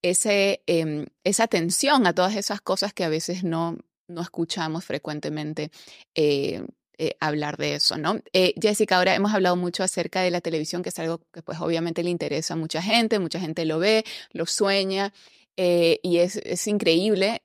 ese, 0.00 0.62
em, 0.66 1.04
esa 1.24 1.44
atención 1.44 2.06
a 2.06 2.14
todas 2.14 2.36
esas 2.36 2.62
cosas 2.62 2.94
que 2.94 3.04
a 3.04 3.10
veces 3.10 3.44
no, 3.44 3.76
no 4.08 4.22
escuchamos 4.22 4.82
frecuentemente. 4.82 5.70
Eh, 6.14 6.64
eh, 7.04 7.16
hablar 7.18 7.56
de 7.56 7.74
eso, 7.74 7.98
¿no? 7.98 8.20
Eh, 8.32 8.54
Jessica, 8.62 8.96
ahora 8.96 9.16
hemos 9.16 9.34
hablado 9.34 9.56
mucho 9.56 9.82
acerca 9.82 10.22
de 10.22 10.30
la 10.30 10.40
televisión, 10.40 10.84
que 10.84 10.90
es 10.90 10.98
algo 11.00 11.20
que 11.32 11.42
pues 11.42 11.58
obviamente 11.60 12.04
le 12.04 12.10
interesa 12.10 12.54
a 12.54 12.56
mucha 12.56 12.80
gente, 12.80 13.18
mucha 13.18 13.40
gente 13.40 13.64
lo 13.64 13.80
ve, 13.80 14.04
lo 14.30 14.46
sueña. 14.46 15.12
Eh, 15.56 15.98
y 16.04 16.18
es, 16.18 16.36
es 16.36 16.64
increíble 16.68 17.42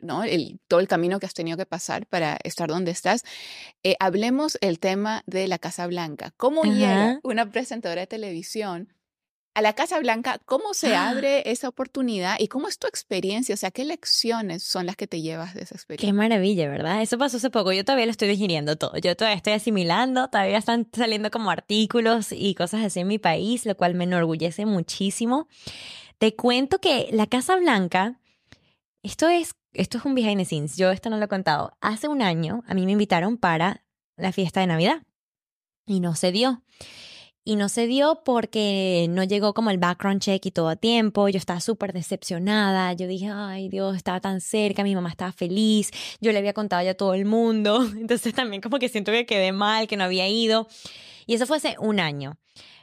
¿no? 0.00 0.22
el, 0.22 0.60
todo 0.68 0.78
el 0.78 0.86
camino 0.86 1.18
que 1.18 1.26
has 1.26 1.34
tenido 1.34 1.58
que 1.58 1.66
pasar 1.66 2.06
para 2.06 2.38
estar 2.44 2.68
donde 2.68 2.92
estás. 2.92 3.24
hablemos 3.98 4.58
el 4.60 4.78
tema 4.78 5.24
de 5.26 5.48
la 5.48 5.58
Casa 5.58 5.88
Blanca. 5.88 6.32
¿Cómo 6.36 6.62
llega 6.62 7.18
una 7.24 7.50
presentadora 7.50 8.02
de 8.02 8.06
televisión 8.06 8.94
a 9.54 9.62
la 9.62 9.72
Casa 9.72 9.98
Blanca, 9.98 10.40
¿cómo 10.44 10.74
se 10.74 10.94
¡Ah! 10.94 11.10
abre 11.10 11.50
esa 11.50 11.68
oportunidad 11.68 12.36
y 12.38 12.48
cómo 12.48 12.68
es 12.68 12.78
tu 12.78 12.86
experiencia? 12.86 13.54
O 13.54 13.58
sea, 13.58 13.70
¿qué 13.70 13.84
lecciones 13.84 14.62
son 14.62 14.86
las 14.86 14.96
que 14.96 15.06
te 15.06 15.20
llevas 15.20 15.54
de 15.54 15.62
esa 15.62 15.74
experiencia? 15.74 16.08
Qué 16.08 16.12
maravilla, 16.12 16.68
¿verdad? 16.68 17.02
Eso 17.02 17.18
pasó 17.18 17.38
hace 17.38 17.50
poco. 17.50 17.72
Yo 17.72 17.84
todavía 17.84 18.06
lo 18.06 18.12
estoy 18.12 18.28
digiriendo 18.28 18.76
todo. 18.76 18.96
Yo 18.98 19.16
todavía 19.16 19.36
estoy 19.36 19.54
asimilando, 19.54 20.28
todavía 20.28 20.58
están 20.58 20.88
saliendo 20.92 21.30
como 21.30 21.50
artículos 21.50 22.28
y 22.30 22.54
cosas 22.54 22.84
así 22.84 23.00
en 23.00 23.08
mi 23.08 23.18
país, 23.18 23.66
lo 23.66 23.76
cual 23.76 23.94
me 23.94 24.04
enorgullece 24.04 24.66
muchísimo. 24.66 25.48
Te 26.18 26.36
cuento 26.36 26.78
que 26.78 27.08
la 27.12 27.26
Casa 27.26 27.56
Blanca, 27.56 28.20
esto 29.02 29.28
es, 29.28 29.54
esto 29.72 29.98
es 29.98 30.04
un 30.04 30.14
behind 30.14 30.38
the 30.38 30.44
scenes. 30.44 30.76
Yo 30.76 30.90
esto 30.90 31.10
no 31.10 31.16
lo 31.16 31.24
he 31.24 31.28
contado. 31.28 31.76
Hace 31.80 32.08
un 32.08 32.22
año 32.22 32.62
a 32.68 32.74
mí 32.74 32.86
me 32.86 32.92
invitaron 32.92 33.36
para 33.36 33.84
la 34.16 34.32
fiesta 34.32 34.60
de 34.60 34.68
Navidad 34.68 35.02
y 35.86 36.00
no 36.00 36.14
se 36.14 36.30
dio. 36.30 36.62
Y 37.42 37.56
no 37.56 37.70
se 37.70 37.86
dio 37.86 38.22
porque 38.24 39.06
no 39.08 39.24
llegó 39.24 39.54
como 39.54 39.70
el 39.70 39.78
background 39.78 40.20
check 40.20 40.44
y 40.44 40.50
todo 40.50 40.68
a 40.68 40.76
tiempo. 40.76 41.28
Yo 41.28 41.38
estaba 41.38 41.60
súper 41.60 41.92
decepcionada. 41.94 42.92
Yo 42.92 43.06
dije, 43.06 43.30
ay 43.32 43.68
Dios, 43.70 43.96
estaba 43.96 44.20
tan 44.20 44.40
cerca, 44.42 44.84
mi 44.84 44.94
mamá 44.94 45.08
estaba 45.08 45.32
feliz. 45.32 45.90
Yo 46.20 46.32
le 46.32 46.38
había 46.38 46.52
contado 46.52 46.82
ya 46.82 46.90
a 46.90 46.94
todo 46.94 47.14
el 47.14 47.24
mundo. 47.24 47.82
Entonces 47.96 48.34
también 48.34 48.60
como 48.60 48.78
que 48.78 48.88
siento 48.90 49.10
que 49.10 49.24
quedé 49.24 49.52
mal, 49.52 49.88
que 49.88 49.96
no 49.96 50.04
había 50.04 50.28
ido. 50.28 50.68
Y 51.26 51.34
eso 51.34 51.46
fue 51.46 51.56
hace 51.56 51.76
un 51.78 51.98
año. 51.98 52.36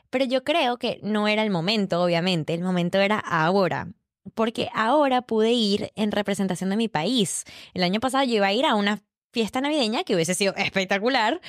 Pero 0.10 0.26
yo 0.26 0.44
creo 0.44 0.78
que 0.78 1.00
no 1.04 1.28
era 1.28 1.44
el 1.44 1.50
momento, 1.50 2.02
obviamente. 2.02 2.54
El 2.54 2.62
momento 2.64 3.00
era 3.00 3.20
ahora. 3.20 3.90
Porque 4.34 4.70
ahora 4.74 5.22
pude 5.22 5.52
ir 5.52 5.92
en 5.96 6.12
representación 6.12 6.70
de 6.70 6.78
mi 6.78 6.88
país. 6.88 7.46
El 7.74 7.84
año 7.84 8.00
pasado 8.00 8.24
yo 8.24 8.36
iba 8.36 8.48
a 8.48 8.54
ir 8.54 8.66
a 8.66 8.76
una 8.76 9.04
fiesta 9.32 9.62
navideña 9.62 10.04
que 10.04 10.16
hubiese 10.16 10.34
sido 10.34 10.56
espectacular, 10.58 11.42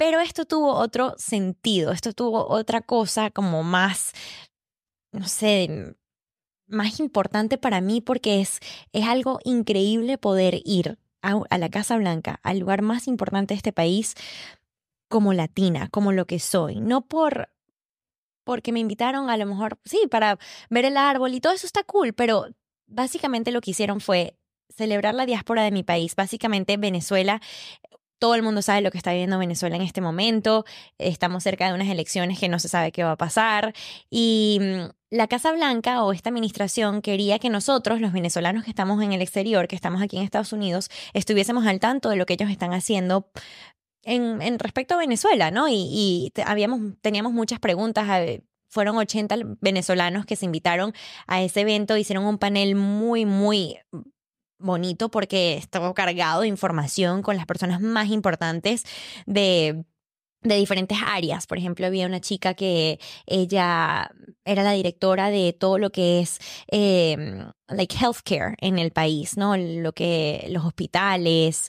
pero 0.00 0.20
esto 0.20 0.46
tuvo 0.46 0.76
otro 0.76 1.14
sentido, 1.18 1.92
esto 1.92 2.14
tuvo 2.14 2.48
otra 2.48 2.80
cosa 2.80 3.30
como 3.30 3.62
más, 3.62 4.12
no 5.12 5.28
sé, 5.28 5.94
más 6.66 7.00
importante 7.00 7.58
para 7.58 7.82
mí 7.82 8.00
porque 8.00 8.40
es, 8.40 8.60
es 8.94 9.04
algo 9.04 9.40
increíble 9.44 10.16
poder 10.16 10.62
ir 10.64 10.98
a, 11.20 11.42
a 11.50 11.58
la 11.58 11.68
Casa 11.68 11.98
Blanca, 11.98 12.40
al 12.42 12.60
lugar 12.60 12.80
más 12.80 13.08
importante 13.08 13.52
de 13.52 13.58
este 13.58 13.74
país, 13.74 14.14
como 15.10 15.34
latina, 15.34 15.90
como 15.90 16.12
lo 16.12 16.24
que 16.24 16.38
soy, 16.38 16.80
no 16.80 17.02
por 17.02 17.50
porque 18.42 18.72
me 18.72 18.80
invitaron 18.80 19.28
a 19.28 19.36
lo 19.36 19.44
mejor, 19.44 19.78
sí, 19.84 20.06
para 20.10 20.38
ver 20.70 20.86
el 20.86 20.96
árbol 20.96 21.34
y 21.34 21.42
todo 21.42 21.52
eso 21.52 21.66
está 21.66 21.84
cool, 21.84 22.14
pero 22.14 22.46
básicamente 22.86 23.52
lo 23.52 23.60
que 23.60 23.72
hicieron 23.72 24.00
fue 24.00 24.34
celebrar 24.74 25.14
la 25.14 25.26
diáspora 25.26 25.62
de 25.62 25.72
mi 25.72 25.82
país. 25.82 26.16
Básicamente 26.16 26.78
Venezuela 26.78 27.42
todo 28.20 28.36
el 28.36 28.42
mundo 28.42 28.62
sabe 28.62 28.82
lo 28.82 28.92
que 28.92 28.98
está 28.98 29.10
viviendo 29.10 29.38
Venezuela 29.38 29.74
en 29.74 29.82
este 29.82 30.00
momento. 30.00 30.64
Estamos 30.98 31.42
cerca 31.42 31.66
de 31.66 31.74
unas 31.74 31.88
elecciones 31.88 32.38
que 32.38 32.48
no 32.48 32.58
se 32.60 32.68
sabe 32.68 32.92
qué 32.92 33.02
va 33.02 33.12
a 33.12 33.16
pasar. 33.16 33.74
Y 34.10 34.58
mm, 34.60 34.90
la 35.10 35.26
Casa 35.26 35.50
Blanca 35.52 36.04
o 36.04 36.12
esta 36.12 36.28
administración 36.28 37.00
quería 37.00 37.38
que 37.38 37.48
nosotros, 37.48 38.00
los 38.00 38.12
venezolanos 38.12 38.64
que 38.64 38.70
estamos 38.70 39.02
en 39.02 39.12
el 39.12 39.22
exterior, 39.22 39.66
que 39.66 39.74
estamos 39.74 40.02
aquí 40.02 40.18
en 40.18 40.22
Estados 40.22 40.52
Unidos, 40.52 40.90
estuviésemos 41.14 41.66
al 41.66 41.80
tanto 41.80 42.10
de 42.10 42.16
lo 42.16 42.26
que 42.26 42.34
ellos 42.34 42.50
están 42.50 42.74
haciendo 42.74 43.30
en, 44.02 44.58
respecto 44.58 44.94
a 44.94 44.98
Venezuela, 44.98 45.50
¿no? 45.50 45.66
Y, 45.68 46.32
habíamos, 46.44 46.80
teníamos 47.00 47.32
muchas 47.32 47.58
preguntas. 47.58 48.06
fueron 48.68 48.98
80 48.98 49.36
venezolanos 49.60 50.26
que 50.26 50.36
se 50.36 50.44
invitaron 50.44 50.92
a 51.26 51.42
ese 51.42 51.62
evento, 51.62 51.96
hicieron 51.96 52.26
un 52.26 52.38
panel 52.38 52.74
muy, 52.76 53.24
muy 53.24 53.78
bonito 54.60 55.10
porque 55.10 55.56
estaba 55.56 55.92
cargado 55.94 56.42
de 56.42 56.48
información 56.48 57.22
con 57.22 57.36
las 57.36 57.46
personas 57.46 57.80
más 57.80 58.08
importantes 58.08 58.84
de 59.26 59.84
de 60.42 60.56
diferentes 60.56 60.98
áreas. 61.04 61.46
Por 61.46 61.58
ejemplo, 61.58 61.86
había 61.86 62.06
una 62.06 62.20
chica 62.20 62.54
que 62.54 62.98
ella 63.26 64.10
era 64.44 64.62
la 64.62 64.72
directora 64.72 65.30
de 65.30 65.52
todo 65.52 65.78
lo 65.78 65.90
que 65.90 66.20
es 66.20 66.38
eh, 66.70 67.44
like 67.68 67.96
healthcare 67.96 68.54
en 68.60 68.78
el 68.78 68.90
país, 68.90 69.36
¿no? 69.36 69.56
Lo 69.56 69.92
que 69.92 70.46
los 70.50 70.64
hospitales, 70.64 71.68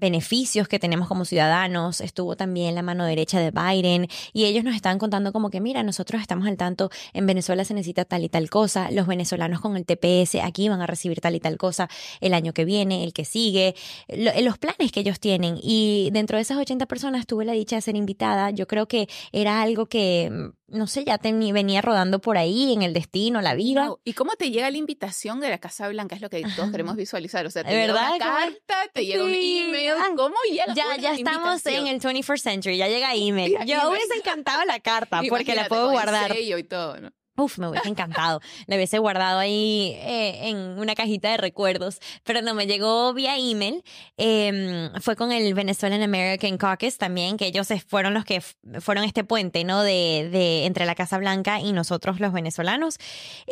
beneficios 0.00 0.66
que 0.66 0.78
tenemos 0.78 1.08
como 1.08 1.24
ciudadanos, 1.24 2.00
estuvo 2.00 2.36
también 2.36 2.74
la 2.74 2.82
mano 2.82 3.04
derecha 3.04 3.38
de 3.38 3.50
Biden 3.50 4.08
y 4.32 4.46
ellos 4.46 4.64
nos 4.64 4.74
estaban 4.74 4.98
contando 4.98 5.32
como 5.32 5.50
que, 5.50 5.60
mira, 5.60 5.82
nosotros 5.82 6.20
estamos 6.20 6.48
al 6.48 6.56
tanto, 6.56 6.90
en 7.12 7.26
Venezuela 7.26 7.64
se 7.64 7.74
necesita 7.74 8.04
tal 8.04 8.24
y 8.24 8.28
tal 8.28 8.50
cosa, 8.50 8.90
los 8.90 9.06
venezolanos 9.06 9.60
con 9.60 9.76
el 9.76 9.84
TPS 9.84 10.36
aquí 10.42 10.68
van 10.68 10.80
a 10.80 10.86
recibir 10.86 11.20
tal 11.20 11.34
y 11.34 11.40
tal 11.40 11.58
cosa 11.58 11.88
el 12.20 12.34
año 12.34 12.52
que 12.52 12.64
viene, 12.64 13.04
el 13.04 13.12
que 13.12 13.24
sigue, 13.24 13.74
los 14.08 14.58
planes 14.58 14.90
que 14.92 15.00
ellos 15.00 15.20
tienen 15.20 15.58
y 15.62 16.10
dentro 16.12 16.36
de 16.36 16.42
esas 16.42 16.58
80 16.58 16.86
personas 16.86 17.26
tuve 17.26 17.44
la 17.44 17.52
dicha 17.52 17.76
de 17.76 17.82
ser 17.82 17.96
invitada, 17.96 18.50
yo 18.50 18.66
creo 18.66 18.88
que 18.88 19.08
era 19.32 19.62
algo 19.62 19.86
que 19.86 20.50
no 20.70 20.86
sé, 20.86 21.04
ya 21.04 21.18
venía 21.22 21.82
rodando 21.82 22.20
por 22.20 22.38
ahí 22.38 22.72
en 22.72 22.82
el 22.82 22.92
destino, 22.92 23.40
la 23.42 23.54
vida. 23.54 23.92
¿Y 24.04 24.12
cómo 24.12 24.32
te 24.36 24.50
llega 24.50 24.70
la 24.70 24.76
invitación 24.76 25.40
de 25.40 25.48
la 25.48 25.58
Casa 25.58 25.88
Blanca? 25.88 26.14
Es 26.14 26.22
lo 26.22 26.30
que 26.30 26.42
todos 26.56 26.70
queremos 26.70 26.96
visualizar. 26.96 27.44
O 27.46 27.50
sea, 27.50 27.64
te 27.64 27.70
llega 27.70 27.92
una 27.92 28.18
carta, 28.18 28.76
te 28.92 29.04
llega 29.04 29.24
un 29.24 29.34
email. 29.34 29.89
¿Cómo 30.16 30.36
llega? 30.50 30.74
Ya, 30.74 30.96
ya 30.96 31.14
estamos 31.14 31.64
en 31.66 31.86
el 31.86 32.00
21st 32.00 32.38
century, 32.38 32.76
ya 32.76 32.88
llega 32.88 33.14
email. 33.14 33.56
Yo 33.66 33.88
hubiese 33.90 34.14
encantado 34.16 34.64
la 34.64 34.80
carta 34.80 35.22
porque 35.28 35.54
la 35.54 35.68
puedo 35.68 35.90
guardar. 35.90 36.36
y 36.36 36.62
todo, 36.64 37.00
¿no? 37.00 37.12
Uf, 37.40 37.58
me 37.58 37.68
hubiese 37.68 37.88
encantado. 37.88 38.40
La 38.66 38.76
hubiese 38.76 38.98
guardado 38.98 39.38
ahí 39.38 39.94
eh, 40.00 40.50
en 40.50 40.56
una 40.78 40.94
cajita 40.94 41.30
de 41.30 41.38
recuerdos, 41.38 41.98
pero 42.22 42.42
no 42.42 42.54
me 42.54 42.66
llegó 42.66 43.14
vía 43.14 43.38
email. 43.38 43.82
Em, 44.18 44.92
fue 45.00 45.16
con 45.16 45.32
el 45.32 45.54
Venezuelan 45.54 46.02
American 46.02 46.58
Caucus 46.58 46.98
también, 46.98 47.38
que 47.38 47.46
ellos 47.46 47.68
fueron 47.86 48.12
los 48.12 48.26
que 48.26 48.42
fueron 48.80 49.04
este 49.04 49.24
puente, 49.24 49.64
¿no? 49.64 49.82
De, 49.82 50.28
de 50.30 50.66
entre 50.66 50.84
la 50.84 50.94
Casa 50.94 51.16
Blanca 51.16 51.60
y 51.60 51.72
nosotros 51.72 52.20
los 52.20 52.32
venezolanos. 52.32 52.98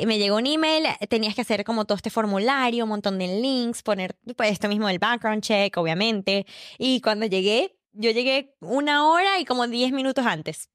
me 0.07 0.19
llegó 0.19 0.37
un 0.37 0.47
email, 0.47 0.85
tenías 1.09 1.35
que 1.35 1.41
hacer 1.41 1.65
como 1.65 1.87
todo 1.87 1.97
este 1.97 2.11
formulario, 2.11 2.85
un 2.85 2.91
montón 2.91 3.19
de 3.19 3.41
links, 3.41 3.83
poner 3.83 4.17
pues 4.37 4.53
esto 4.53 4.69
mismo 4.69 4.87
del 4.89 4.99
background 4.99 5.43
check, 5.43 5.77
obviamente. 5.79 6.47
Y 6.77 7.01
cuando 7.01 7.25
llegué, 7.25 7.79
yo 7.93 8.11
llegué 8.11 8.55
una 8.61 9.09
hora 9.09 9.39
y 9.41 9.45
como 9.45 9.67
diez 9.67 9.93
minutos 9.93 10.27
antes. 10.27 10.69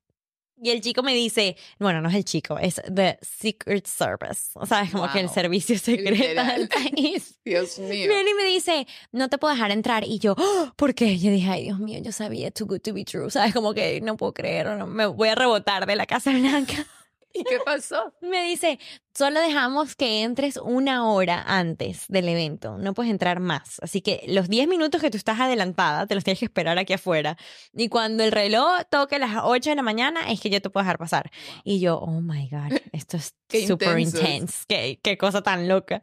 Y 0.64 0.70
el 0.70 0.80
chico 0.80 1.04
me 1.04 1.14
dice, 1.14 1.58
bueno, 1.78 2.00
no 2.00 2.08
es 2.08 2.16
el 2.16 2.24
chico, 2.24 2.58
es 2.58 2.82
The 2.94 3.20
Secret 3.22 3.86
Service. 3.86 4.52
O 4.54 4.66
sea, 4.66 4.84
es 4.84 4.92
como 4.92 5.12
que 5.12 5.20
el 5.20 5.30
servicio 5.30 5.78
secreto 5.78 6.42
del 6.42 6.70
país. 6.70 7.38
Dios 7.46 7.80
mío. 7.80 8.08
Viene 8.08 8.32
y 8.32 8.34
me 8.34 8.46
dice, 8.46 8.88
no 9.12 9.28
te 9.28 9.38
puedo 9.38 9.54
dejar 9.54 9.72
entrar. 9.72 10.06
Y 10.06 10.20
yo, 10.20 10.36
oh, 10.38 10.72
¿por 10.78 10.96
qué? 10.96 11.20
Yo 11.20 11.32
dije, 11.32 11.50
ay, 11.50 11.64
Dios 11.64 11.80
mío, 11.80 12.00
yo 12.02 12.14
sabía, 12.14 12.50
too 12.50 12.66
good 12.66 12.80
to 12.80 12.94
be 12.94 13.04
true. 13.04 13.30
¿Sabes? 13.30 13.54
Como 13.54 13.74
que 13.74 14.00
no 14.00 14.16
puedo 14.16 14.34
creer, 14.34 14.68
no, 14.68 14.88
me 14.88 15.06
voy 15.06 15.28
a 15.28 15.36
rebotar 15.36 15.86
de 15.86 15.98
la 15.98 16.06
Casa 16.06 16.32
Blanca. 16.32 16.88
¿Y 17.34 17.44
qué 17.44 17.60
pasó? 17.66 18.14
Me 18.22 18.44
dice, 18.44 18.80
solo 19.14 19.40
dejamos 19.40 19.96
que 19.96 20.22
entres 20.22 20.58
una 20.58 21.12
hora 21.12 21.44
antes 21.46 22.06
del 22.08 22.30
evento, 22.30 22.78
no 22.78 22.94
puedes 22.94 23.12
entrar 23.12 23.40
más. 23.40 23.80
Así 23.82 24.02
que 24.02 24.24
los 24.28 24.50
10 24.50 24.68
minutos 24.68 25.02
que 25.02 25.10
tú 25.10 25.18
estás 25.18 25.40
adelantada, 25.40 26.06
te 26.06 26.14
los 26.14 26.24
tienes 26.24 26.40
que 26.40 26.46
esperar 26.46 26.78
aquí 26.78 26.94
afuera. 26.94 27.36
Y 27.74 27.90
cuando 27.90 28.24
el 28.24 28.32
reloj 28.32 28.82
toque 28.90 29.18
las 29.18 29.38
8 29.44 29.72
de 29.72 29.76
la 29.76 29.82
mañana, 29.82 30.32
es 30.32 30.40
que 30.42 30.52
yo 30.52 30.62
te 30.62 30.70
puedo 30.70 30.84
dejar 30.84 31.00
pasar. 31.00 31.32
Y 31.64 31.80
yo, 31.80 31.98
oh 31.98 32.22
my 32.22 32.48
God, 32.50 32.78
esto 32.92 33.18
es 33.18 33.36
súper 33.68 34.00
intense. 34.00 34.66
Qué, 34.68 35.00
qué, 35.02 35.18
cosa 35.18 35.42
tan 35.42 35.68
loca. 35.68 36.02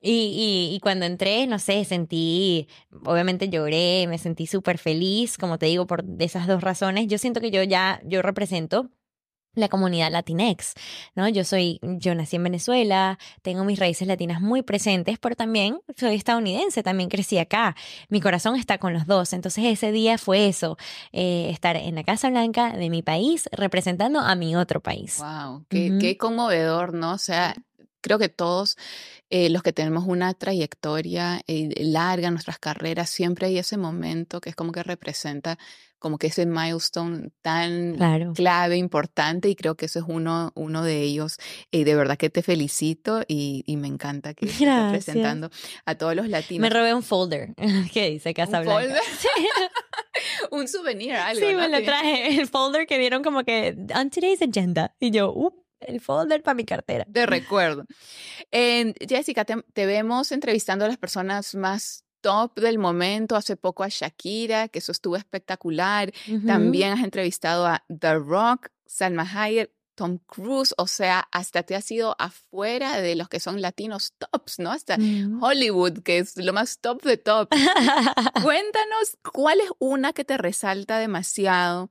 Y, 0.00 0.10
y, 0.10 0.74
y, 0.74 0.80
cuando 0.80 1.04
entré, 1.06 1.46
no 1.46 1.60
sé, 1.60 1.84
sentí, 1.84 2.66
obviamente 3.04 3.48
lloré, 3.48 4.06
me 4.08 4.18
sentí 4.18 4.48
súper 4.48 4.78
feliz, 4.78 5.38
como 5.38 5.58
te 5.58 5.66
digo, 5.66 5.86
por 5.86 6.04
esas 6.18 6.48
dos 6.48 6.60
razones. 6.60 7.06
Yo 7.06 7.18
siento 7.18 7.40
que 7.40 7.52
yo 7.52 7.62
ya, 7.62 8.00
yo 8.04 8.20
represento 8.20 8.90
la 9.54 9.68
comunidad 9.68 10.10
latinex, 10.10 10.74
¿no? 11.14 11.28
Yo 11.28 11.44
soy, 11.44 11.78
yo 11.82 12.14
nací 12.14 12.36
en 12.36 12.44
Venezuela, 12.44 13.18
tengo 13.42 13.64
mis 13.64 13.78
raíces 13.78 14.08
latinas 14.08 14.40
muy 14.40 14.62
presentes, 14.62 15.18
pero 15.18 15.36
también 15.36 15.80
soy 15.96 16.14
estadounidense, 16.14 16.82
también 16.82 17.08
crecí 17.08 17.38
acá. 17.38 17.76
Mi 18.08 18.20
corazón 18.20 18.56
está 18.56 18.78
con 18.78 18.92
los 18.92 19.06
dos. 19.06 19.32
Entonces 19.32 19.64
ese 19.66 19.92
día 19.92 20.18
fue 20.18 20.48
eso, 20.48 20.76
eh, 21.12 21.50
estar 21.50 21.76
en 21.76 21.94
la 21.94 22.04
Casa 22.04 22.30
Blanca 22.30 22.72
de 22.72 22.90
mi 22.90 23.02
país 23.02 23.48
representando 23.52 24.20
a 24.20 24.34
mi 24.34 24.56
otro 24.56 24.80
país. 24.80 25.18
Wow, 25.18 25.64
qué, 25.68 25.98
qué 26.00 26.16
conmovedor, 26.16 26.94
¿no? 26.94 27.12
O 27.12 27.18
sea, 27.18 27.54
creo 28.02 28.18
que 28.18 28.28
todos 28.28 28.76
eh, 29.30 29.48
los 29.48 29.62
que 29.62 29.72
tenemos 29.72 30.04
una 30.06 30.34
trayectoria 30.34 31.40
eh, 31.46 31.72
larga 31.78 32.28
en 32.28 32.34
nuestras 32.34 32.58
carreras, 32.58 33.08
siempre 33.08 33.46
hay 33.46 33.56
ese 33.56 33.78
momento 33.78 34.42
que 34.42 34.50
es 34.50 34.56
como 34.56 34.72
que 34.72 34.82
representa 34.82 35.58
como 36.02 36.18
que 36.18 36.26
ese 36.26 36.46
milestone 36.46 37.30
tan 37.42 37.96
clave, 38.34 38.76
importante, 38.76 39.48
y 39.48 39.54
creo 39.54 39.76
que 39.76 39.86
eso 39.86 40.00
es 40.00 40.04
uno, 40.08 40.50
uno 40.56 40.82
de 40.82 41.00
ellos. 41.00 41.38
Y 41.70 41.84
de 41.84 41.94
verdad 41.94 42.18
que 42.18 42.28
te 42.28 42.42
felicito 42.42 43.22
y, 43.28 43.64
me 43.78 43.86
encanta 43.86 44.34
que 44.34 44.46
estés 44.46 44.68
presentando 44.90 45.48
a 45.86 45.94
todos 45.94 46.16
los 46.16 46.28
latinos. 46.28 46.60
Me 46.60 46.70
robé 46.70 46.92
un 46.92 47.04
folder 47.04 47.54
que 47.94 48.10
dice 48.10 48.34
Casa 48.34 48.58
¿Un 48.58 48.64
Blanca. 48.64 49.00
un 50.50 50.66
souvenir, 50.66 51.14
algo. 51.14 51.46
Sí, 51.46 51.54
me 51.54 51.68
lo 51.68 51.82
traje. 51.84 52.40
El 52.40 52.48
folder 52.48 52.88
que 52.88 52.98
vieron 52.98 53.22
como 53.22 53.44
que 53.44 53.76
on 53.94 54.10
today's 54.10 54.42
agenda. 54.42 54.96
Y 54.98 55.12
yo, 55.12 55.32
up, 55.32 55.54
el 55.78 56.00
folder 56.00 56.42
para 56.42 56.56
mi 56.56 56.64
cartera. 56.64 57.04
De 57.06 57.26
recuerdo. 57.26 57.84
Jessica, 58.50 59.44
te, 59.44 59.86
vemos 59.86 60.32
entrevistando 60.32 60.84
a 60.84 60.88
las 60.88 60.98
personas 60.98 61.54
más 61.54 62.01
top 62.22 62.58
del 62.58 62.78
momento. 62.78 63.36
Hace 63.36 63.56
poco 63.56 63.84
a 63.84 63.88
Shakira, 63.88 64.68
que 64.68 64.78
eso 64.78 64.92
estuvo 64.92 65.16
espectacular. 65.16 66.10
También 66.46 66.92
has 66.94 67.04
entrevistado 67.04 67.66
a 67.66 67.84
The 67.88 68.14
Rock, 68.14 68.70
Salma 68.86 69.28
Hayek, 69.30 69.70
Tom 69.94 70.18
Cruise, 70.26 70.74
o 70.78 70.86
sea, 70.86 71.28
hasta 71.32 71.62
te 71.62 71.74
has 71.76 71.90
ido 71.90 72.16
afuera 72.18 73.00
de 73.00 73.14
los 73.14 73.28
que 73.28 73.40
son 73.40 73.60
latinos 73.60 74.14
tops, 74.18 74.58
¿no? 74.58 74.70
Hasta 74.72 74.96
mm. 74.96 75.42
Hollywood, 75.42 75.98
que 76.02 76.18
es 76.18 76.36
lo 76.36 76.52
más 76.52 76.78
top 76.78 77.02
de 77.02 77.18
top. 77.18 77.50
Cuéntanos, 78.42 79.18
¿cuál 79.32 79.60
es 79.60 79.70
una 79.78 80.12
que 80.12 80.24
te 80.24 80.38
resalta 80.38 80.98
demasiado 80.98 81.90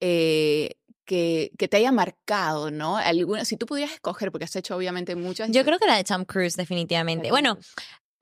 eh, 0.00 0.76
que, 1.04 1.52
que, 1.56 1.68
te 1.68 1.76
haya 1.76 1.92
marcado, 1.92 2.72
¿no? 2.72 2.96
Alguna, 2.96 3.44
si 3.44 3.56
tú 3.56 3.64
pudieras 3.64 3.94
escoger, 3.94 4.32
porque 4.32 4.44
has 4.44 4.56
hecho 4.56 4.76
obviamente 4.76 5.14
muchas. 5.14 5.50
Yo 5.50 5.64
creo 5.64 5.78
que 5.78 5.86
la 5.86 5.96
de 5.96 6.04
Tom 6.04 6.24
Cruise, 6.24 6.56
definitivamente. 6.56 7.30
Bueno, 7.30 7.58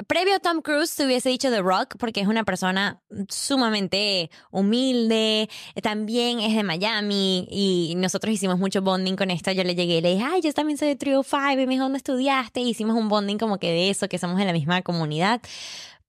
previo 0.07 0.39
Tom 0.41 0.61
Cruise 0.61 0.95
te 0.95 1.05
hubiese 1.07 1.29
dicho 1.29 1.51
The 1.51 1.61
Rock 1.61 1.97
porque 1.99 2.21
es 2.21 2.27
una 2.27 2.45
persona 2.45 3.01
sumamente 3.29 4.31
humilde, 4.51 5.49
también 5.83 6.41
es 6.41 6.55
de 6.55 6.63
Miami 6.63 7.47
y 7.51 7.95
nosotros 7.97 8.35
hicimos 8.35 8.59
mucho 8.59 8.83
bonding 8.83 9.17
con 9.17 9.31
esto. 9.31 9.53
Yo 9.53 9.65
le 9.65 9.75
llegué 9.75 9.99
y 9.99 10.01
le 10.01 10.15
dije, 10.15 10.25
ay, 10.25 10.41
yo 10.43 10.53
también 10.53 10.79
soy 10.79 10.89
de 10.89 10.97
Trio 10.97 11.23
5 11.23 11.53
y 11.53 11.67
me 11.67 11.75
dijo, 11.75 11.85
¿dónde 11.85 11.99
estudiaste? 11.99 12.61
Hicimos 12.61 12.97
un 12.97 13.09
bonding 13.09 13.39
como 13.39 13.59
que 13.59 13.71
de 13.71 13.91
eso, 13.91 14.09
que 14.09 14.19
somos 14.19 14.39
de 14.39 14.45
la 14.45 14.53
misma 14.53 14.83
comunidad. 14.83 15.41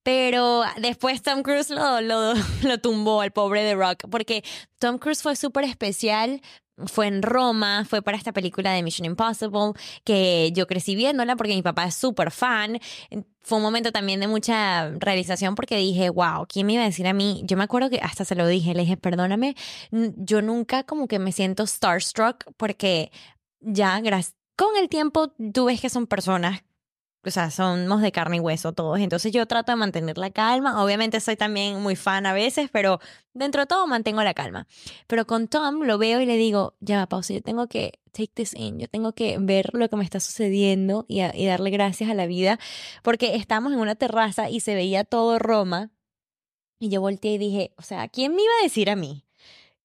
Pero 0.03 0.63
después 0.77 1.23
Tom 1.23 1.41
Cruise 1.41 1.71
lo, 1.71 2.01
lo, 2.01 2.33
lo 2.63 2.77
tumbó 2.79 3.21
al 3.21 3.31
pobre 3.31 3.63
The 3.63 3.75
Rock, 3.75 4.03
porque 4.09 4.43
Tom 4.79 4.99
Cruise 4.99 5.21
fue 5.21 5.35
súper 5.35 5.63
especial 5.63 6.41
fue 6.85 7.07
en 7.07 7.21
Roma, 7.21 7.85
fue 7.85 8.01
para 8.01 8.17
esta 8.17 8.33
película 8.33 8.71
de 8.71 8.83
Mission 8.83 9.05
Impossible, 9.05 9.73
que 10.03 10.51
yo 10.53 10.67
crecí 10.67 10.95
viéndola 10.95 11.35
porque 11.35 11.55
mi 11.55 11.61
papá 11.61 11.85
es 11.85 11.95
súper 11.95 12.31
fan. 12.31 12.79
Fue 13.41 13.57
un 13.57 13.63
momento 13.63 13.91
también 13.91 14.19
de 14.19 14.27
mucha 14.27 14.89
realización 14.89 15.55
porque 15.55 15.77
dije, 15.77 16.09
wow, 16.09 16.45
¿quién 16.47 16.67
me 16.67 16.73
iba 16.73 16.83
a 16.83 16.87
decir 16.87 17.07
a 17.07 17.13
mí? 17.13 17.41
Yo 17.45 17.57
me 17.57 17.63
acuerdo 17.63 17.89
que 17.89 17.99
hasta 17.99 18.25
se 18.25 18.35
lo 18.35 18.47
dije, 18.47 18.73
le 18.73 18.81
dije, 18.81 18.97
perdóname, 18.97 19.55
yo 19.91 20.41
nunca 20.41 20.83
como 20.83 21.07
que 21.07 21.19
me 21.19 21.31
siento 21.31 21.65
starstruck 21.65 22.45
porque 22.57 23.11
ya 23.61 24.01
con 24.55 24.77
el 24.77 24.89
tiempo 24.89 25.33
tú 25.53 25.65
ves 25.65 25.81
que 25.81 25.89
son 25.89 26.07
personas 26.07 26.63
o 27.25 27.31
sea, 27.31 27.51
somos 27.51 28.01
de 28.01 28.11
carne 28.11 28.37
y 28.37 28.39
hueso 28.39 28.73
todos. 28.73 28.99
Entonces 28.99 29.31
yo 29.31 29.45
trato 29.45 29.71
de 29.71 29.75
mantener 29.77 30.17
la 30.17 30.29
calma. 30.31 30.83
Obviamente 30.83 31.19
soy 31.19 31.35
también 31.35 31.81
muy 31.81 31.95
fan 31.95 32.25
a 32.25 32.33
veces, 32.33 32.69
pero 32.71 32.99
dentro 33.33 33.61
de 33.61 33.67
todo 33.67 33.87
mantengo 33.87 34.23
la 34.23 34.33
calma. 34.33 34.67
Pero 35.07 35.25
con 35.25 35.47
Tom 35.47 35.83
lo 35.83 35.97
veo 35.97 36.21
y 36.21 36.25
le 36.25 36.37
digo, 36.37 36.75
ya 36.79 37.05
pausa, 37.07 37.33
yo 37.33 37.41
tengo 37.41 37.67
que 37.67 37.99
take 38.11 38.31
this 38.33 38.53
in, 38.53 38.79
yo 38.79 38.87
tengo 38.87 39.13
que 39.13 39.37
ver 39.39 39.69
lo 39.73 39.89
que 39.89 39.95
me 39.97 40.03
está 40.03 40.19
sucediendo 40.19 41.05
y, 41.07 41.21
y 41.21 41.45
darle 41.45 41.69
gracias 41.69 42.09
a 42.09 42.13
la 42.13 42.27
vida, 42.27 42.59
porque 43.03 43.35
estamos 43.35 43.73
en 43.73 43.79
una 43.79 43.95
terraza 43.95 44.49
y 44.49 44.61
se 44.61 44.75
veía 44.75 45.03
todo 45.03 45.39
Roma. 45.39 45.91
Y 46.79 46.89
yo 46.89 47.01
volteé 47.01 47.33
y 47.33 47.37
dije, 47.37 47.73
o 47.77 47.81
sea, 47.81 48.07
¿quién 48.07 48.35
me 48.35 48.41
iba 48.43 48.53
a 48.59 48.63
decir 48.63 48.89
a 48.89 48.95
mí? 48.95 49.25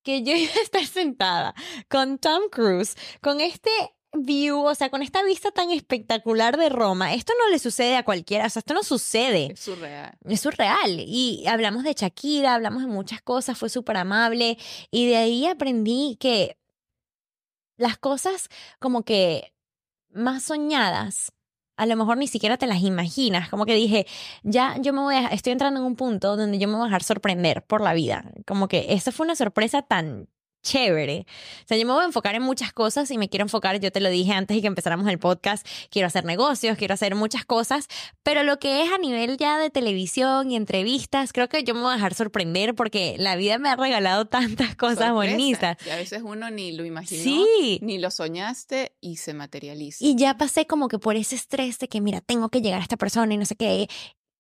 que 0.02 0.22
yo 0.22 0.34
iba 0.34 0.52
a 0.52 0.62
estar 0.62 0.86
sentada 0.86 1.54
con 1.88 2.18
Tom 2.18 2.42
Cruise, 2.50 2.96
con 3.20 3.40
este 3.40 3.70
view, 4.12 4.64
o 4.64 4.74
sea, 4.74 4.90
con 4.90 5.02
esta 5.02 5.22
vista 5.22 5.50
tan 5.50 5.70
espectacular 5.70 6.56
de 6.56 6.68
Roma, 6.68 7.14
esto 7.14 7.32
no 7.38 7.50
le 7.50 7.58
sucede 7.58 7.96
a 7.96 8.04
cualquiera, 8.04 8.46
o 8.46 8.50
sea, 8.50 8.60
esto 8.60 8.74
no 8.74 8.82
sucede. 8.82 9.52
Es 9.52 9.60
surreal. 9.60 10.18
Es 10.28 10.40
surreal. 10.40 11.00
Y 11.00 11.46
hablamos 11.46 11.84
de 11.84 11.94
Shakira, 11.94 12.54
hablamos 12.54 12.82
de 12.82 12.88
muchas 12.88 13.22
cosas, 13.22 13.58
fue 13.58 13.68
súper 13.68 13.96
amable 13.96 14.58
y 14.90 15.06
de 15.06 15.16
ahí 15.16 15.46
aprendí 15.46 16.16
que 16.18 16.58
las 17.76 17.98
cosas 17.98 18.48
como 18.78 19.04
que 19.04 19.52
más 20.10 20.42
soñadas, 20.42 21.32
a 21.76 21.86
lo 21.86 21.96
mejor 21.96 22.18
ni 22.18 22.26
siquiera 22.26 22.58
te 22.58 22.66
las 22.66 22.82
imaginas, 22.82 23.48
como 23.48 23.64
que 23.64 23.74
dije, 23.74 24.06
ya 24.42 24.76
yo 24.80 24.92
me 24.92 25.00
voy 25.00 25.14
a, 25.14 25.28
estoy 25.28 25.52
entrando 25.52 25.80
en 25.80 25.86
un 25.86 25.96
punto 25.96 26.36
donde 26.36 26.58
yo 26.58 26.68
me 26.68 26.74
voy 26.74 26.82
a 26.82 26.86
dejar 26.86 27.04
sorprender 27.04 27.64
por 27.64 27.80
la 27.80 27.94
vida, 27.94 28.30
como 28.46 28.68
que 28.68 28.86
esa 28.90 29.12
fue 29.12 29.24
una 29.24 29.36
sorpresa 29.36 29.82
tan 29.82 30.28
chévere. 30.62 31.26
O 31.64 31.68
sea, 31.68 31.76
yo 31.76 31.86
me 31.86 31.92
voy 31.92 32.02
a 32.02 32.06
enfocar 32.06 32.34
en 32.34 32.42
muchas 32.42 32.72
cosas 32.72 33.10
y 33.10 33.18
me 33.18 33.28
quiero 33.28 33.44
enfocar, 33.44 33.80
yo 33.80 33.90
te 33.92 34.00
lo 34.00 34.10
dije 34.10 34.32
antes 34.32 34.56
de 34.56 34.60
que 34.60 34.66
empezáramos 34.66 35.06
el 35.08 35.18
podcast, 35.18 35.66
quiero 35.90 36.06
hacer 36.06 36.24
negocios, 36.24 36.76
quiero 36.76 36.94
hacer 36.94 37.14
muchas 37.14 37.44
cosas, 37.44 37.86
pero 38.22 38.42
lo 38.42 38.58
que 38.58 38.82
es 38.82 38.92
a 38.92 38.98
nivel 38.98 39.36
ya 39.36 39.58
de 39.58 39.70
televisión 39.70 40.50
y 40.50 40.56
entrevistas, 40.56 41.32
creo 41.32 41.48
que 41.48 41.64
yo 41.64 41.74
me 41.74 41.80
voy 41.80 41.92
a 41.92 41.94
dejar 41.94 42.14
sorprender 42.14 42.74
porque 42.74 43.16
la 43.18 43.36
vida 43.36 43.58
me 43.58 43.68
ha 43.68 43.76
regalado 43.76 44.26
tantas 44.26 44.76
cosas 44.76 45.12
bonitas. 45.12 45.76
Y 45.86 45.90
a 45.90 45.96
veces 45.96 46.22
uno 46.24 46.50
ni 46.50 46.72
lo 46.72 46.84
imaginó, 46.84 47.22
Sí. 47.22 47.78
ni 47.82 47.98
lo 47.98 48.10
soñaste 48.10 48.92
y 49.00 49.16
se 49.16 49.34
materializa. 49.34 50.04
Y 50.04 50.16
ya 50.16 50.36
pasé 50.36 50.66
como 50.66 50.88
que 50.88 50.98
por 50.98 51.16
ese 51.16 51.34
estrés 51.36 51.78
de 51.78 51.88
que, 51.88 52.00
mira, 52.00 52.20
tengo 52.20 52.48
que 52.48 52.60
llegar 52.60 52.80
a 52.80 52.82
esta 52.82 52.96
persona 52.96 53.34
y 53.34 53.36
no 53.36 53.44
sé 53.46 53.56
qué. 53.56 53.88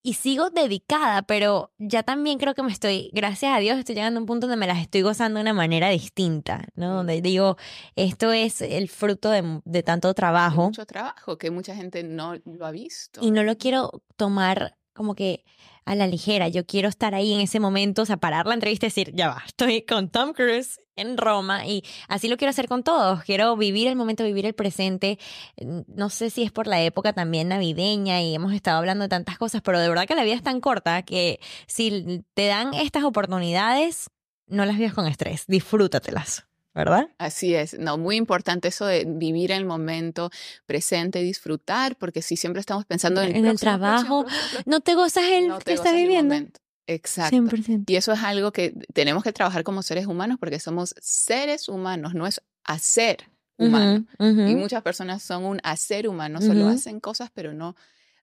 Y 0.02 0.14
sigo 0.14 0.48
dedicada, 0.48 1.22
pero 1.22 1.72
ya 1.78 2.02
también 2.02 2.38
creo 2.38 2.54
que 2.54 2.62
me 2.62 2.72
estoy, 2.72 3.10
gracias 3.12 3.54
a 3.54 3.58
Dios, 3.58 3.78
estoy 3.78 3.94
llegando 3.94 4.18
a 4.18 4.22
un 4.22 4.26
punto 4.26 4.46
donde 4.46 4.56
me 4.58 4.66
las 4.66 4.78
estoy 4.78 5.02
gozando 5.02 5.38
de 5.38 5.42
una 5.42 5.52
manera 5.52 5.90
distinta, 5.90 6.66
¿no? 6.74 6.94
Donde 6.94 7.20
digo, 7.20 7.56
esto 7.96 8.32
es 8.32 8.62
el 8.62 8.88
fruto 8.88 9.28
de, 9.30 9.60
de 9.64 9.82
tanto 9.82 10.14
trabajo 10.14 10.64
mucho 10.64 10.86
trabajo 10.86 11.36
que 11.36 11.50
mucha 11.50 11.74
gente 11.74 12.02
no 12.02 12.34
lo 12.44 12.66
ha 12.66 12.70
visto. 12.70 13.20
y 13.22 13.30
no 13.30 13.42
lo 13.42 13.58
quiero 13.58 14.02
tomar 14.16 14.76
como 14.94 15.14
que 15.14 15.44
a 15.84 15.94
la 15.94 16.06
ligera. 16.06 16.48
Yo 16.48 16.64
quiero 16.64 16.88
estar 16.88 17.14
ahí 17.14 17.32
en 17.32 17.40
ese 17.40 17.60
momento, 17.60 18.02
o 18.02 18.06
sea, 18.06 18.16
parar 18.16 18.46
la 18.46 18.54
entrevista 18.54 18.86
y 18.86 18.88
decir, 18.88 19.12
ya 19.14 19.28
va, 19.28 19.42
estoy 19.46 19.82
con 19.82 20.08
Tom 20.08 20.32
Cruise 20.32 20.78
en 20.96 21.16
Roma 21.16 21.66
y 21.66 21.82
así 22.08 22.28
lo 22.28 22.36
quiero 22.36 22.50
hacer 22.50 22.68
con 22.68 22.82
todos. 22.82 23.22
Quiero 23.24 23.56
vivir 23.56 23.88
el 23.88 23.96
momento, 23.96 24.24
vivir 24.24 24.46
el 24.46 24.54
presente. 24.54 25.18
No 25.86 26.10
sé 26.10 26.30
si 26.30 26.42
es 26.42 26.52
por 26.52 26.66
la 26.66 26.82
época 26.82 27.12
también 27.12 27.48
navideña 27.48 28.22
y 28.22 28.34
hemos 28.34 28.52
estado 28.52 28.78
hablando 28.78 29.04
de 29.04 29.08
tantas 29.08 29.38
cosas, 29.38 29.62
pero 29.62 29.80
de 29.80 29.88
verdad 29.88 30.06
que 30.06 30.14
la 30.14 30.24
vida 30.24 30.34
es 30.34 30.42
tan 30.42 30.60
corta 30.60 31.02
que 31.02 31.40
si 31.66 32.22
te 32.34 32.46
dan 32.46 32.74
estas 32.74 33.04
oportunidades, 33.04 34.10
no 34.46 34.64
las 34.64 34.76
vivas 34.76 34.94
con 34.94 35.06
estrés, 35.06 35.44
disfrútatelas, 35.46 36.46
¿verdad? 36.74 37.08
Así 37.18 37.54
es, 37.54 37.78
no, 37.78 37.98
muy 37.98 38.16
importante 38.16 38.68
eso 38.68 38.86
de 38.86 39.04
vivir 39.06 39.52
el 39.52 39.64
momento 39.64 40.30
presente, 40.66 41.20
disfrutar, 41.22 41.96
porque 41.96 42.22
si 42.22 42.36
siempre 42.36 42.60
estamos 42.60 42.84
pensando 42.86 43.22
en 43.22 43.30
el, 43.30 43.36
En 43.36 43.46
el 43.46 43.50
próximo, 43.52 43.70
trabajo, 43.70 44.24
próximo, 44.24 44.40
próximo, 44.40 44.62
No 44.66 44.80
te 44.80 44.94
gozas 44.94 45.24
el 45.24 45.48
no 45.48 45.58
que 45.58 45.72
estás 45.72 45.92
el 45.92 46.02
viviendo. 46.02 46.36
Exacto. 46.86 47.36
100%. 47.36 47.84
Y 47.86 47.96
eso 47.96 48.12
es 48.12 48.20
algo 48.20 48.52
que 48.52 48.74
tenemos 48.92 49.22
que 49.22 49.32
trabajar 49.32 49.62
como 49.62 49.82
seres 49.82 50.06
humanos 50.06 50.38
porque 50.40 50.58
somos 50.58 50.94
seres 51.00 51.68
humanos, 51.68 52.14
no 52.14 52.26
es 52.26 52.42
hacer 52.64 53.30
humano. 53.56 54.06
Ujú. 54.18 54.40
Y 54.40 54.54
muchas 54.56 54.82
personas 54.82 55.22
son 55.22 55.44
un 55.44 55.60
hacer 55.62 56.08
humano, 56.08 56.40
solo 56.40 56.66
hacen 56.68 56.98
cosas, 56.98 57.30
pero 57.32 57.52
no 57.52 57.76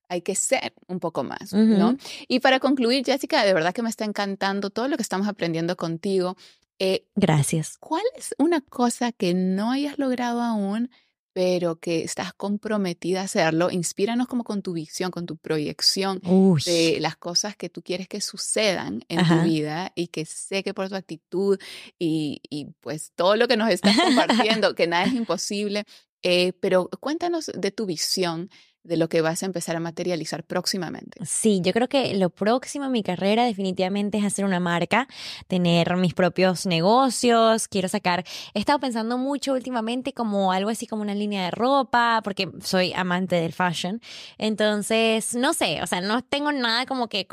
hay 0.08 0.22
que 0.22 0.34
ser 0.34 0.72
un 0.86 1.00
poco 1.00 1.22
más, 1.22 1.52
¿no? 1.52 1.96
Y 2.28 2.40
para 2.40 2.60
concluir, 2.60 3.04
Jessica, 3.04 3.44
de 3.44 3.52
verdad 3.52 3.74
que 3.74 3.82
me 3.82 3.90
está 3.90 4.04
encantando 4.04 4.70
todo 4.70 4.88
lo 4.88 4.96
que 4.96 5.02
estamos 5.02 5.28
aprendiendo 5.28 5.76
contigo. 5.76 6.36
Eh, 6.78 7.06
Gracias. 7.14 7.76
¿Cuál 7.78 8.02
es 8.16 8.34
una 8.38 8.60
cosa 8.60 9.12
que 9.12 9.34
no 9.34 9.70
hayas 9.72 9.98
logrado 9.98 10.42
aún, 10.42 10.90
pero 11.32 11.78
que 11.80 12.02
estás 12.02 12.32
comprometida 12.32 13.20
a 13.20 13.24
hacerlo? 13.24 13.70
Inspíranos 13.70 14.28
como 14.28 14.44
con 14.44 14.62
tu 14.62 14.72
visión, 14.72 15.10
con 15.10 15.26
tu 15.26 15.36
proyección 15.36 16.20
Uy. 16.24 16.62
de 16.64 16.98
las 17.00 17.16
cosas 17.16 17.56
que 17.56 17.68
tú 17.68 17.82
quieres 17.82 18.08
que 18.08 18.20
sucedan 18.20 19.04
en 19.08 19.20
Ajá. 19.20 19.42
tu 19.42 19.48
vida 19.48 19.92
y 19.94 20.08
que 20.08 20.24
sé 20.24 20.62
que 20.62 20.74
por 20.74 20.88
tu 20.88 20.94
actitud 20.94 21.58
y, 21.98 22.40
y 22.48 22.66
pues 22.80 23.12
todo 23.14 23.36
lo 23.36 23.48
que 23.48 23.56
nos 23.56 23.70
estás 23.70 23.96
compartiendo, 24.56 24.74
que 24.74 24.86
nada 24.86 25.04
es 25.04 25.14
imposible, 25.14 25.84
eh, 26.22 26.52
pero 26.60 26.88
cuéntanos 27.00 27.50
de 27.54 27.70
tu 27.70 27.86
visión 27.86 28.50
de 28.82 28.96
lo 28.96 29.08
que 29.08 29.20
vas 29.20 29.42
a 29.42 29.46
empezar 29.46 29.76
a 29.76 29.80
materializar 29.80 30.44
próximamente. 30.44 31.20
Sí, 31.24 31.60
yo 31.62 31.72
creo 31.72 31.88
que 31.88 32.14
lo 32.14 32.30
próximo 32.30 32.86
en 32.86 32.92
mi 32.92 33.02
carrera 33.02 33.44
definitivamente 33.44 34.18
es 34.18 34.24
hacer 34.24 34.44
una 34.44 34.60
marca, 34.60 35.08
tener 35.46 35.96
mis 35.96 36.14
propios 36.14 36.66
negocios, 36.66 37.68
quiero 37.68 37.88
sacar, 37.88 38.24
he 38.54 38.58
estado 38.58 38.78
pensando 38.78 39.18
mucho 39.18 39.52
últimamente 39.52 40.12
como 40.12 40.52
algo 40.52 40.70
así 40.70 40.86
como 40.86 41.02
una 41.02 41.14
línea 41.14 41.44
de 41.44 41.50
ropa, 41.50 42.20
porque 42.24 42.50
soy 42.62 42.92
amante 42.94 43.36
del 43.36 43.52
fashion, 43.52 44.00
entonces, 44.38 45.34
no 45.34 45.54
sé, 45.54 45.82
o 45.82 45.86
sea, 45.86 46.00
no 46.00 46.22
tengo 46.22 46.52
nada 46.52 46.86
como 46.86 47.08
que 47.08 47.26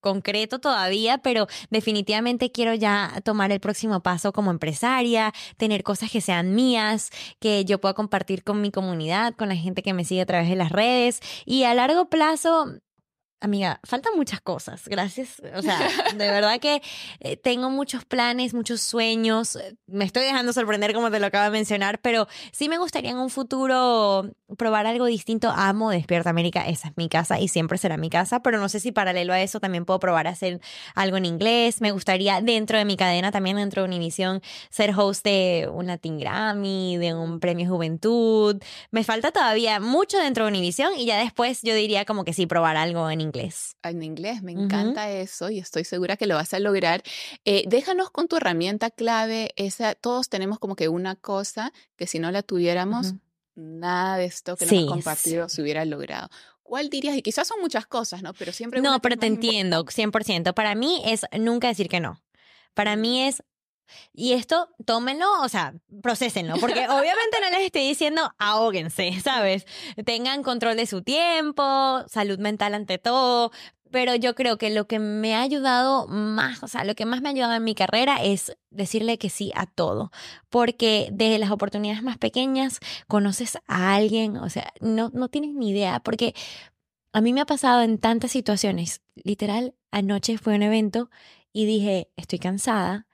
concreto 0.00 0.58
todavía, 0.58 1.18
pero 1.18 1.46
definitivamente 1.70 2.50
quiero 2.50 2.74
ya 2.74 3.20
tomar 3.24 3.52
el 3.52 3.60
próximo 3.60 4.00
paso 4.00 4.32
como 4.32 4.50
empresaria, 4.50 5.32
tener 5.56 5.82
cosas 5.82 6.10
que 6.10 6.20
sean 6.20 6.54
mías, 6.54 7.10
que 7.38 7.64
yo 7.64 7.80
pueda 7.80 7.94
compartir 7.94 8.44
con 8.44 8.60
mi 8.60 8.70
comunidad, 8.70 9.34
con 9.34 9.48
la 9.48 9.56
gente 9.56 9.82
que 9.82 9.94
me 9.94 10.04
sigue 10.04 10.22
a 10.22 10.26
través 10.26 10.48
de 10.48 10.56
las 10.56 10.72
redes. 10.72 11.20
Y 11.44 11.64
a 11.64 11.74
largo 11.74 12.08
plazo 12.08 12.80
Amiga, 13.42 13.80
faltan 13.84 14.12
muchas 14.16 14.42
cosas, 14.42 14.82
gracias. 14.86 15.40
O 15.56 15.62
sea, 15.62 15.78
de 16.14 16.30
verdad 16.30 16.60
que 16.60 16.82
eh, 17.20 17.38
tengo 17.38 17.70
muchos 17.70 18.04
planes, 18.04 18.52
muchos 18.52 18.82
sueños. 18.82 19.56
eh, 19.56 19.76
Me 19.86 20.04
estoy 20.04 20.24
dejando 20.24 20.52
sorprender 20.52 20.92
como 20.92 21.10
te 21.10 21.18
lo 21.18 21.26
acabo 21.26 21.44
de 21.44 21.50
mencionar, 21.50 22.00
pero 22.02 22.28
sí 22.52 22.68
me 22.68 22.76
gustaría 22.76 23.12
en 23.12 23.16
un 23.16 23.30
futuro 23.30 24.30
probar 24.58 24.86
algo 24.86 25.06
distinto. 25.06 25.48
Amo 25.56 25.88
Despierta 25.90 26.28
América, 26.28 26.66
esa 26.68 26.88
es 26.88 26.96
mi 26.98 27.08
casa 27.08 27.40
y 27.40 27.48
siempre 27.48 27.78
será 27.78 27.96
mi 27.96 28.10
casa, 28.10 28.40
pero 28.42 28.58
no 28.60 28.68
sé 28.68 28.78
si 28.78 28.92
paralelo 28.92 29.32
a 29.32 29.40
eso 29.40 29.58
también 29.58 29.86
puedo 29.86 30.00
probar 30.00 30.26
hacer 30.26 30.60
algo 30.94 31.16
en 31.16 31.24
inglés. 31.24 31.80
Me 31.80 31.92
gustaría 31.92 32.42
dentro 32.42 32.76
de 32.76 32.84
mi 32.84 32.98
cadena, 32.98 33.32
también 33.32 33.56
dentro 33.56 33.80
de 33.82 33.88
Univision, 33.88 34.42
ser 34.68 34.92
host 34.94 35.24
de 35.24 35.66
un 35.72 35.86
Latin 35.86 36.18
Grammy, 36.18 36.98
de 36.98 37.14
un 37.14 37.40
premio 37.40 37.66
Juventud. 37.70 38.60
Me 38.90 39.02
falta 39.02 39.32
todavía 39.32 39.80
mucho 39.80 40.18
dentro 40.18 40.44
de 40.44 40.50
Univision 40.50 40.92
y 40.98 41.06
ya 41.06 41.16
después 41.18 41.62
yo 41.62 41.74
diría 41.74 42.04
como 42.04 42.24
que 42.24 42.34
sí, 42.34 42.44
probar 42.46 42.76
algo 42.76 43.08
en 43.08 43.20
inglés. 43.22 43.29
En 43.82 44.02
inglés, 44.02 44.42
me 44.42 44.52
encanta 44.52 45.10
eso 45.10 45.50
y 45.50 45.58
estoy 45.58 45.84
segura 45.84 46.16
que 46.16 46.26
lo 46.26 46.34
vas 46.34 46.54
a 46.54 46.58
lograr. 46.58 47.02
Eh, 47.44 47.64
déjanos 47.66 48.10
con 48.10 48.28
tu 48.28 48.36
herramienta 48.36 48.90
clave, 48.90 49.52
esa, 49.56 49.94
todos 49.94 50.28
tenemos 50.28 50.58
como 50.58 50.76
que 50.76 50.88
una 50.88 51.16
cosa 51.16 51.72
que 51.96 52.06
si 52.06 52.18
no 52.18 52.30
la 52.30 52.42
tuviéramos, 52.42 53.14
nada 53.54 54.16
de 54.16 54.24
esto 54.26 54.56
que 54.56 54.64
nos 54.64 54.70
Sí, 54.70 54.78
has 54.84 54.90
compartido 54.90 55.48
se 55.48 55.62
hubiera 55.62 55.84
logrado. 55.84 56.28
¿Cuál 56.62 56.88
dirías? 56.88 57.16
Y 57.16 57.22
quizás 57.22 57.48
son 57.48 57.60
muchas 57.60 57.86
cosas, 57.86 58.22
¿no? 58.22 58.32
Pero 58.34 58.52
siempre... 58.52 58.80
No, 58.80 59.00
pero 59.00 59.16
te 59.16 59.26
entiendo, 59.26 59.80
importante. 59.80 60.50
100%. 60.50 60.54
Para 60.54 60.74
mí 60.76 61.02
es 61.04 61.26
nunca 61.38 61.66
decir 61.66 61.88
que 61.88 61.98
no. 61.98 62.22
Para 62.74 62.94
mí 62.94 63.22
es... 63.22 63.42
Y 64.12 64.32
esto, 64.32 64.68
tómenlo, 64.84 65.26
o 65.42 65.48
sea, 65.48 65.74
procesenlo, 66.02 66.56
porque 66.56 66.88
obviamente 66.88 67.38
no 67.42 67.50
les 67.50 67.66
estoy 67.66 67.86
diciendo 67.86 68.34
ahóguense, 68.38 69.20
¿sabes? 69.24 69.66
Tengan 70.04 70.42
control 70.42 70.76
de 70.76 70.86
su 70.86 71.02
tiempo, 71.02 72.04
salud 72.08 72.38
mental 72.38 72.74
ante 72.74 72.98
todo, 72.98 73.50
pero 73.90 74.14
yo 74.14 74.34
creo 74.34 74.56
que 74.56 74.70
lo 74.70 74.86
que 74.86 74.98
me 74.98 75.34
ha 75.34 75.42
ayudado 75.42 76.06
más, 76.06 76.62
o 76.62 76.68
sea, 76.68 76.84
lo 76.84 76.94
que 76.94 77.06
más 77.06 77.20
me 77.20 77.28
ha 77.28 77.32
ayudado 77.32 77.54
en 77.54 77.64
mi 77.64 77.74
carrera 77.74 78.22
es 78.22 78.56
decirle 78.70 79.18
que 79.18 79.30
sí 79.30 79.52
a 79.54 79.66
todo, 79.66 80.12
porque 80.48 81.08
desde 81.12 81.38
las 81.38 81.50
oportunidades 81.50 82.02
más 82.02 82.18
pequeñas 82.18 82.78
conoces 83.08 83.58
a 83.66 83.94
alguien, 83.94 84.36
o 84.36 84.48
sea, 84.48 84.72
no, 84.80 85.10
no 85.12 85.28
tienes 85.28 85.54
ni 85.54 85.70
idea, 85.70 86.00
porque 86.00 86.34
a 87.12 87.20
mí 87.20 87.32
me 87.32 87.40
ha 87.40 87.46
pasado 87.46 87.82
en 87.82 87.98
tantas 87.98 88.30
situaciones. 88.30 89.02
Literal, 89.16 89.74
anoche 89.90 90.38
fue 90.38 90.54
un 90.54 90.62
evento 90.62 91.10
y 91.52 91.66
dije, 91.66 92.08
estoy 92.16 92.38
cansada, 92.38 93.06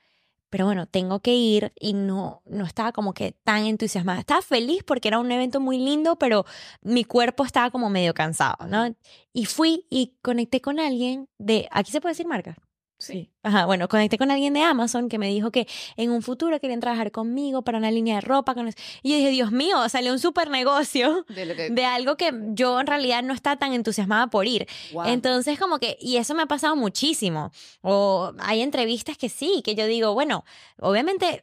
pero 0.51 0.67
bueno, 0.67 0.87
tengo 0.87 1.21
que 1.21 1.35
ir 1.35 1.73
y 1.79 1.93
no, 1.93 2.43
no 2.47 2.65
estaba 2.65 2.93
como 2.93 3.15
que 3.15 3.33
tan 3.45 3.67
entusiasmada. 3.67 4.21
Estaba 4.21 4.43
feliz 4.43 4.83
porque 4.85 5.09
era 5.09 5.19
un 5.19 5.31
evento 5.33 5.61
muy 5.61 5.79
lindo, 5.79 6.17
pero 6.17 6.45
mi 6.83 7.05
cuerpo 7.05 7.45
estaba 7.45 7.71
como 7.71 7.91
medio 7.91 8.15
cansado, 8.15 8.67
¿no? 8.67 8.95
Y 9.33 9.47
fui 9.47 9.87
y 9.91 10.17
conecté 10.23 10.61
con 10.61 10.81
alguien 10.81 11.29
de, 11.39 11.69
aquí 11.71 11.91
se 11.91 12.01
puede 12.01 12.13
decir 12.13 12.27
marca. 12.27 12.57
Sí. 12.99 13.31
Ajá, 13.43 13.67
bueno, 13.67 13.89
conecté 13.89 14.17
con 14.17 14.31
alguien 14.31 14.55
de 14.55 14.63
Amazon 14.63 15.09
que 15.09 15.19
me 15.19 15.29
dijo 15.29 15.51
que 15.51 15.69
en 15.97 16.11
un 16.11 16.23
futuro 16.23 16.59
querían 16.61 16.81
trabajar 16.81 17.13
conmigo 17.13 17.63
para 17.63 17.79
una 17.79 17.91
línea 17.91 18.17
de 18.17 18.21
ropa. 18.23 18.55
Con... 18.55 18.69
Y 19.03 19.11
yo 19.11 19.17
dije, 19.17 19.31
Dios 19.31 19.53
mío, 19.53 19.89
salió 19.89 20.13
un 20.13 20.19
super 20.19 20.49
negocio 20.51 21.25
De 21.29 21.45
lo 21.45 21.55
que... 21.55 21.71
de 21.71 21.85
algo 21.85 22.17
que 22.17 22.33
yo 22.53 22.81
en 22.81 22.87
realidad 22.87 23.23
no 23.23 23.35
estaba 23.35 23.57
tan 23.57 23.75
entusiasmada 23.75 24.29
por 24.29 24.47
ir. 24.47 24.67
Wow. 24.93 25.05
Entonces, 25.07 25.59
como 25.59 25.79
que, 25.79 25.99
y 26.01 26.17
eso 26.17 26.35
me 26.35 26.43
ha 26.43 26.47
pasado 26.47 26.75
muchísimo. 26.75 27.53
O 27.83 28.33
hay 28.39 28.63
entrevistas 28.63 29.19
que 29.19 29.29
sí, 29.29 29.63
que 29.63 29.75
yo 29.75 29.87
digo, 29.87 30.15
bueno, 30.15 30.45
obviamente 30.81 31.43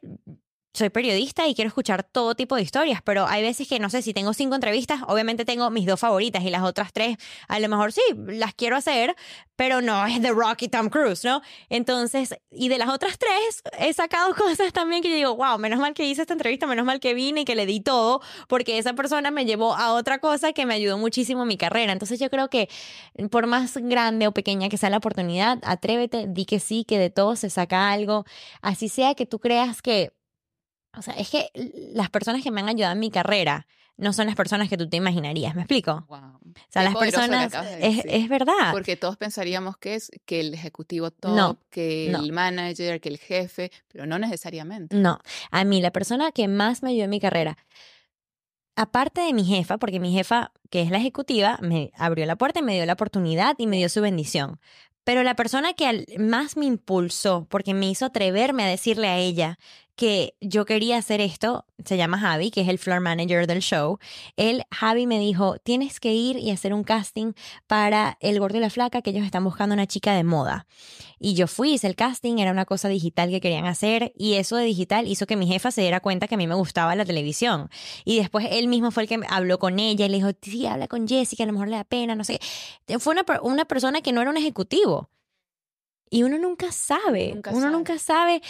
soy 0.74 0.90
periodista 0.90 1.48
y 1.48 1.54
quiero 1.54 1.68
escuchar 1.68 2.04
todo 2.04 2.34
tipo 2.34 2.56
de 2.56 2.64
historias, 2.64 3.02
pero 3.04 3.28
hay 3.28 3.44
veces 3.44 3.68
que 3.68 3.80
no 3.80 3.92
sé 3.92 4.02
si 4.02 4.14
tengo 4.14 4.34
cinco 4.34 4.56
entrevistas, 4.56 5.02
obviamente 5.08 5.46
tengo 5.46 5.70
mis 5.70 5.86
dos 5.86 6.00
favoritas 6.00 6.44
y 6.44 6.50
las 6.50 6.64
otras 6.64 6.92
tres, 6.92 7.18
a 7.48 7.60
lo 7.60 7.70
mejor 7.70 7.92
sí, 7.92 8.02
las 8.26 8.56
quiero 8.56 8.76
hacer, 8.76 9.16
pero 9.56 9.82
no 9.82 10.06
es 10.08 10.20
The 10.20 10.32
Rock 10.32 10.64
y 10.64 10.68
Tom 10.70 10.90
Cruise, 10.90 11.24
¿no? 11.24 11.42
Entonces, 11.70 12.36
y 12.50 12.70
de 12.70 12.80
las 12.80 12.90
otras 12.90 13.20
tres, 13.20 13.62
he 13.78 13.94
sacado 13.94 14.34
cosas 14.36 14.74
también 14.74 15.04
que 15.04 15.10
yo 15.10 15.16
digo, 15.16 15.36
wow, 15.36 15.60
menos 15.60 15.80
mal 15.80 15.94
que 15.94 16.06
hice 16.06 16.22
esta 16.22 16.34
entrevista, 16.34 16.66
menos 16.66 16.86
mal 16.86 17.00
que 17.00 17.14
vine 17.14 17.42
y 17.42 17.46
que 17.46 17.56
le 17.56 17.68
di 17.68 17.80
todo, 17.80 18.22
porque 18.48 18.80
esa 18.80 18.94
persona 18.94 19.30
me 19.30 19.46
llevó 19.46 19.76
a 19.76 19.94
otra 19.94 20.18
cosa 20.18 20.54
que 20.54 20.66
me 20.66 20.74
ayudó 20.74 20.98
muchísimo 20.98 21.44
en 21.44 21.50
mi 21.50 21.58
carrera. 21.58 21.94
Entonces, 21.94 22.20
yo 22.20 22.32
creo 22.32 22.50
que 22.50 22.68
por 23.30 23.46
más 23.46 23.78
grande 23.78 24.26
o 24.26 24.32
pequeña 24.32 24.70
que 24.70 24.78
sea 24.78 24.90
la 24.90 24.98
oportunidad, 24.98 25.60
atrévete, 25.64 26.26
di 26.28 26.46
que 26.46 26.60
sí, 26.60 26.84
que 26.84 26.98
de 26.98 27.12
todo 27.12 27.36
se 27.36 27.52
saca 27.52 27.92
algo, 27.92 28.26
así 28.62 28.90
sea 28.90 29.14
que 29.14 29.28
tú 29.28 29.40
creas 29.40 29.84
que 29.84 30.12
o 30.98 31.02
sea, 31.02 31.14
es 31.16 31.30
que 31.30 31.50
las 31.94 32.10
personas 32.10 32.44
que 32.44 32.52
me 32.52 32.62
han 32.62 32.70
ayudado 32.70 32.94
en 32.94 33.00
mi 33.00 33.12
carrera 33.12 33.68
no 33.98 34.12
son 34.12 34.26
las 34.26 34.36
personas 34.36 34.70
que 34.70 34.78
tú 34.78 34.90
te 34.90 34.98
imaginarías, 34.98 35.56
¿me 35.56 35.62
explico? 35.62 36.06
Wow. 36.08 36.40
sea, 36.70 36.84
las 36.84 36.96
personas, 36.96 37.54
es, 37.80 38.02
es, 38.06 38.28
verdad. 38.28 38.72
Porque 38.72 38.96
todos 38.96 39.18
pensaríamos 39.18 39.78
que 39.78 39.96
es 39.96 40.12
que 40.26 40.40
el 40.40 40.54
ejecutivo 40.54 41.12
top, 41.12 41.58
que 41.70 42.08
el 42.10 42.32
manager, 42.32 43.00
que 43.00 43.10
el 43.10 43.20
jefe, 43.20 43.72
pero 43.88 44.06
no 44.06 44.18
necesariamente. 44.18 44.96
No, 44.96 45.20
a 45.52 45.64
mí 45.64 45.82
la 45.82 45.92
persona 45.92 46.32
que 46.32 46.48
más 46.48 46.82
me 46.82 46.90
ayudó 46.90 47.04
en 47.04 47.10
mi 47.12 47.20
carrera, 47.20 47.58
aparte 48.76 49.22
de 49.22 49.34
mi 49.34 49.46
jefa, 49.46 49.78
porque 49.78 50.00
mi 50.00 50.12
jefa, 50.12 50.52
que 50.72 50.82
es 50.82 50.90
la 50.90 50.98
ejecutiva, 50.98 51.60
me 51.62 51.92
abrió 51.96 52.26
la 52.26 52.36
puerta 52.36 52.60
y 52.60 52.64
me 52.64 52.74
dio 52.74 52.86
la 52.86 52.94
oportunidad 52.94 53.56
y 53.60 53.68
me 53.68 53.78
dio 53.78 53.90
su 53.90 54.02
bendición. 54.02 54.60
Pero 55.04 55.24
la 55.24 55.36
persona 55.36 55.74
que 55.74 56.06
más 56.18 56.56
me 56.56 56.66
impulsó, 56.66 57.46
porque 57.50 57.74
me 57.74 57.90
hizo 57.90 58.06
atreverme 58.06 58.64
a 58.64 58.68
decirle 58.68 59.10
a 59.10 59.18
ella 59.18 59.60
que 59.96 60.36
yo 60.42 60.66
quería 60.66 60.98
hacer 60.98 61.22
esto, 61.22 61.66
se 61.86 61.98
llama 61.98 62.18
Javi, 62.18 62.50
que 62.50 62.62
es 62.62 62.68
el 62.68 62.80
floor 62.80 63.00
manager 63.00 63.46
del 63.46 63.60
show. 63.60 64.00
Él, 64.38 64.64
Javi, 64.72 65.06
me 65.06 65.20
dijo, 65.20 65.58
tienes 65.60 66.00
que 66.00 66.14
ir 66.14 66.38
y 66.38 66.50
hacer 66.50 66.74
un 66.74 66.84
casting 66.84 67.34
para 67.68 68.18
El 68.20 68.40
Gordo 68.40 68.58
y 68.58 68.62
la 68.62 68.72
Flaca, 68.72 69.02
que 69.02 69.12
ellos 69.12 69.24
están 69.24 69.44
buscando 69.44 69.74
una 69.74 69.86
chica 69.86 70.14
de 70.16 70.24
moda. 70.24 70.66
Y 71.20 71.36
yo 71.36 71.48
fui, 71.48 71.74
hice 71.74 71.88
el 71.88 71.96
casting, 71.96 72.40
era 72.40 72.52
una 72.52 72.66
cosa 72.66 72.90
digital 72.90 73.30
que 73.30 73.40
querían 73.40 73.66
hacer, 73.66 74.14
y 74.18 74.34
eso 74.34 74.56
de 74.56 74.66
digital 74.66 75.08
hizo 75.08 75.28
que 75.28 75.36
mi 75.36 75.46
jefa 75.46 75.70
se 75.70 75.82
diera 75.82 76.00
cuenta 76.00 76.28
que 76.28 76.36
a 76.36 76.38
mí 76.40 76.48
me 76.48 76.56
gustaba 76.56 76.96
la 76.96 77.06
televisión. 77.06 77.70
Y 78.04 78.18
después 78.18 78.48
él 78.50 78.68
mismo 78.68 78.90
fue 78.90 79.04
el 79.04 79.10
que 79.10 79.20
habló 79.30 79.60
con 79.60 79.78
ella 79.78 80.06
y 80.06 80.10
le 80.10 80.18
dijo, 80.18 80.32
sí, 80.42 80.66
habla 80.66 80.88
con 80.88 81.08
Jessica, 81.08 81.44
a 81.44 81.48
lo 81.48 81.54
mejor 81.54 81.68
le 81.68 81.76
da 81.76 81.84
pena, 81.84 82.16
no 82.16 82.24
sé. 82.24 82.40
Fue 83.00 83.14
una, 83.14 83.26
una 83.44 83.66
persona 83.66 84.02
que 84.02 84.12
no 84.12 84.22
era 84.22 84.32
un 84.32 84.38
ejecutivo. 84.38 85.10
Y 86.10 86.22
uno 86.22 86.38
nunca 86.38 86.72
sabe, 86.72 87.42
uno 87.52 87.72
nunca 87.72 87.98
sabe 87.98 88.42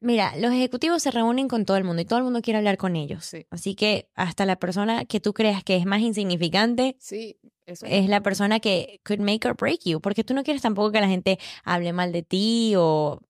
Mira, 0.00 0.34
los 0.36 0.52
ejecutivos 0.52 1.02
se 1.02 1.10
reúnen 1.10 1.46
con 1.46 1.66
todo 1.66 1.76
el 1.76 1.84
mundo 1.84 2.00
y 2.00 2.06
todo 2.06 2.18
el 2.18 2.24
mundo 2.24 2.40
quiere 2.40 2.58
hablar 2.58 2.78
con 2.78 2.96
ellos. 2.96 3.30
Así 3.50 3.74
que 3.74 4.08
hasta 4.14 4.46
la 4.46 4.56
persona 4.56 5.04
que 5.04 5.20
tú 5.20 5.34
creas 5.34 5.62
que 5.62 5.76
es 5.76 5.84
más 5.84 6.00
insignificante 6.00 6.96
sí, 6.98 7.36
es 7.66 8.08
la 8.08 8.22
persona 8.22 8.60
que 8.60 9.00
could 9.04 9.20
make 9.20 9.46
or 9.46 9.54
break 9.54 9.80
you, 9.84 10.00
porque 10.00 10.24
tú 10.24 10.34
no 10.34 10.42
quieres 10.42 10.62
tampoco 10.62 10.90
que 10.90 11.00
la 11.00 11.08
gente 11.08 11.38
hable 11.64 11.92
mal 11.92 12.12
de 12.12 12.22
ti 12.22 12.74
o... 12.76 13.20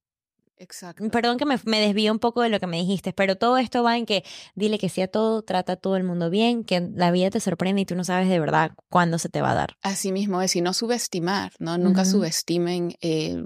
Exacto. 0.57 1.09
Perdón 1.11 1.39
que 1.39 1.47
me, 1.47 1.59
me 1.65 1.81
desvío 1.81 2.13
un 2.13 2.19
poco 2.19 2.43
de 2.43 2.51
lo 2.51 2.61
que 2.61 2.67
me 2.67 2.77
dijiste, 2.77 3.15
pero 3.15 3.37
todo 3.37 3.57
esto 3.57 3.83
va 3.83 3.97
en 3.97 4.05
que 4.05 4.25
dile 4.55 4.79
que 4.79 4.91
sea 4.91 5.09
todo, 5.09 5.41
trata 5.41 5.73
a 5.73 5.77
todo 5.77 5.97
el 5.97 6.05
mundo 6.05 6.29
bien, 6.29 6.65
que 6.65 6.87
la 6.95 7.11
vida 7.11 7.31
te 7.31 7.41
sorprende 7.41 7.81
y 7.81 7.87
tú 7.87 7.97
no 7.97 8.05
sabes 8.05 8.29
de 8.29 8.39
verdad 8.39 8.73
cuándo 8.91 9.19
se 9.19 9.31
te 9.31 9.41
va 9.41 9.53
a 9.53 9.55
dar. 9.55 9.77
Así 9.81 10.13
mismo 10.13 10.43
es, 10.43 10.55
y 10.57 10.61
no 10.61 10.75
subestimar, 10.75 11.53
¿no? 11.59 11.79
Nunca 11.79 12.05
subestimen 12.05 12.95
eh, 13.01 13.43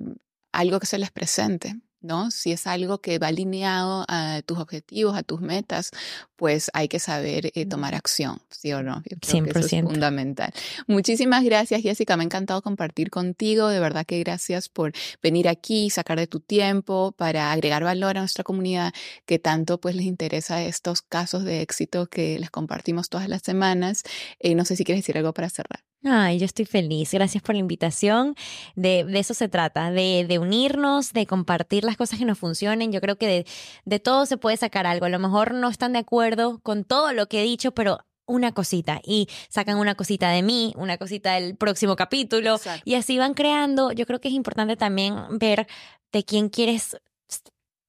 algo 0.51 0.81
que 0.81 0.87
se 0.87 0.99
les 0.99 1.13
presente. 1.13 1.77
¿No? 2.05 2.31
Si 2.31 2.53
es 2.53 2.67
algo 2.67 2.99
que 2.99 3.19
va 3.19 3.29
alineado 3.29 4.05
a 4.09 4.43
tus 4.45 4.59
objetivos, 4.59 5.17
a 5.17 5.23
tus 5.23 5.41
metas, 5.41 5.91
pues 6.37 6.71
hay 6.75 6.89
que 6.89 6.99
saber 6.99 7.51
eh, 7.55 7.67
tomar 7.67 7.95
acción, 7.95 8.41
¿sí 8.51 8.73
o 8.73 8.83
no? 8.83 9.03
100%. 9.03 9.51
eso 9.51 9.59
es 9.59 9.83
fundamental. 9.83 10.53
Muchísimas 10.87 11.43
gracias, 11.43 11.83
Jessica. 11.83 12.17
Me 12.17 12.23
ha 12.23 12.27
encantado 12.27 12.63
compartir 12.63 13.11
contigo. 13.11 13.69
De 13.69 13.81
verdad 13.81 14.05
que 14.07 14.19
gracias 14.21 14.69
por 14.69 14.93
venir 15.23 15.49
aquí, 15.49 15.91
sacar 15.91 16.19
de 16.19 16.27
tu 16.27 16.41
tiempo 16.41 17.13
para 17.17 17.51
agregar 17.51 17.83
valor 17.83 18.19
a 18.19 18.21
nuestra 18.21 18.45
comunidad 18.45 18.93
que 19.27 19.39
tanto 19.39 19.81
pues 19.81 19.97
les 19.97 20.05
interesa 20.05 20.63
estos 20.63 21.03
casos 21.03 21.45
de 21.45 21.63
éxito 21.63 22.07
que 22.07 22.39
les 22.39 22.51
compartimos 22.51 23.09
todas 23.09 23.29
las 23.29 23.43
semanas. 23.43 24.03
Eh, 24.39 24.55
no 24.55 24.65
sé 24.65 24.77
si 24.77 24.85
quieres 24.85 25.03
decir 25.03 25.17
algo 25.17 25.33
para 25.33 25.49
cerrar. 25.49 25.83
Ay, 26.07 26.39
yo 26.39 26.45
estoy 26.45 26.67
feliz. 26.67 27.13
Gracias 27.13 27.43
por 27.43 27.55
la 27.55 27.61
invitación. 27.61 28.35
De, 28.77 29.05
de 29.05 29.19
eso 29.19 29.33
se 29.33 29.49
trata, 29.49 29.91
de, 29.91 30.27
de, 30.29 30.39
unirnos, 30.39 31.15
de 31.15 31.27
compartir 31.27 31.85
las 31.85 31.97
cosas 31.97 32.19
que 32.19 32.27
nos 32.27 32.39
funcionen. 32.39 32.93
Yo 32.93 33.01
creo 33.01 33.17
que 33.17 33.27
de, 33.27 33.47
de 33.87 34.01
todo 34.01 34.27
se 34.27 34.37
puede 34.37 34.59
sacar 34.59 34.87
algo. 34.87 35.07
A 35.07 35.09
lo 35.09 35.19
mejor 35.19 35.55
no 35.55 35.69
están 35.71 35.95
de 35.95 36.01
acuerdo 36.01 36.59
con 36.61 36.85
todo 36.85 37.13
lo 37.15 37.27
que 37.27 37.41
he 37.41 37.45
dicho, 37.45 37.73
pero 37.73 38.01
una 38.27 38.53
cosita 38.53 39.01
y 39.05 39.29
sacan 39.49 39.79
una 39.79 39.95
cosita 39.95 40.31
de 40.31 40.43
mí, 40.43 40.73
una 40.77 40.99
cosita 40.99 41.35
del 41.35 41.57
próximo 41.57 41.97
capítulo 41.97 42.59
y 42.85 42.95
así 42.95 43.19
van 43.19 43.35
creando. 43.35 43.93
Yo 43.93 44.07
creo 44.07 44.21
que 44.21 44.29
es 44.29 44.35
importante 44.35 44.77
también 44.77 45.15
ver 45.39 45.67
de 46.13 46.25
quién 46.25 46.49
quieres 46.49 46.99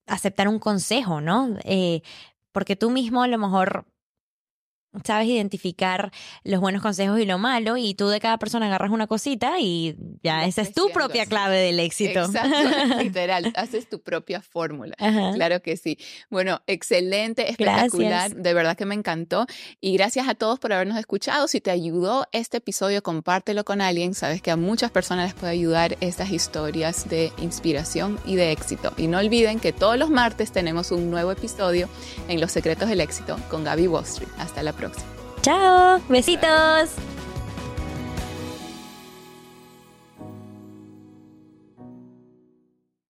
aceptar 0.07 0.47
un 0.47 0.59
consejo, 0.59 1.21
¿no? 1.21 1.57
Eh, 1.63 2.01
porque 2.51 2.75
tú 2.75 2.89
mismo 2.89 3.23
a 3.23 3.27
lo 3.27 3.37
mejor 3.37 3.85
sabes 5.03 5.27
identificar 5.27 6.11
los 6.43 6.59
buenos 6.59 6.81
consejos 6.81 7.19
y 7.19 7.25
lo 7.25 7.37
malo 7.37 7.77
y 7.77 7.93
tú 7.93 8.07
de 8.07 8.19
cada 8.19 8.37
persona 8.37 8.67
agarras 8.67 8.91
una 8.91 9.07
cosita 9.07 9.59
y 9.59 9.95
ya 10.23 10.45
esa 10.45 10.61
es 10.61 10.73
tu 10.73 10.89
propia 10.89 11.25
clave 11.25 11.57
del 11.57 11.79
éxito. 11.79 12.25
Exacto, 12.25 12.99
literal, 13.03 13.51
haces 13.55 13.89
tu 13.89 14.01
propia 14.01 14.41
fórmula. 14.41 14.95
Claro 14.97 15.61
que 15.61 15.77
sí. 15.77 15.97
Bueno, 16.29 16.61
excelente, 16.67 17.49
espectacular, 17.49 18.35
de 18.35 18.53
verdad 18.53 18.77
que 18.77 18.85
me 18.85 18.95
encantó 18.95 19.45
y 19.81 19.93
gracias 19.97 20.27
a 20.27 20.35
todos 20.35 20.59
por 20.59 20.73
habernos 20.73 20.97
escuchado. 20.97 21.47
Si 21.47 21.61
te 21.61 21.71
ayudó 21.71 22.27
este 22.31 22.57
episodio, 22.57 23.01
compártelo 23.03 23.65
con 23.65 23.81
alguien, 23.81 24.13
sabes 24.13 24.41
que 24.41 24.51
a 24.51 24.55
muchas 24.55 24.91
personas 24.91 25.31
les 25.31 25.33
puede 25.33 25.53
ayudar 25.53 25.97
estas 26.01 26.31
historias 26.31 27.09
de 27.09 27.31
inspiración 27.41 28.19
y 28.25 28.35
de 28.35 28.51
éxito. 28.51 28.93
Y 28.97 29.07
no 29.07 29.19
olviden 29.19 29.59
que 29.59 29.73
todos 29.73 29.97
los 29.97 30.09
martes 30.09 30.51
tenemos 30.51 30.91
un 30.91 31.09
nuevo 31.09 31.31
episodio 31.31 31.89
en 32.27 32.39
Los 32.39 32.51
secretos 32.51 32.89
del 32.89 33.01
éxito 33.01 33.37
con 33.49 33.63
Gaby 33.63 33.87
Wall 33.87 34.05
Hasta 34.37 34.63
la 34.63 34.73
Chao, 35.41 36.01
besitos. 36.09 36.95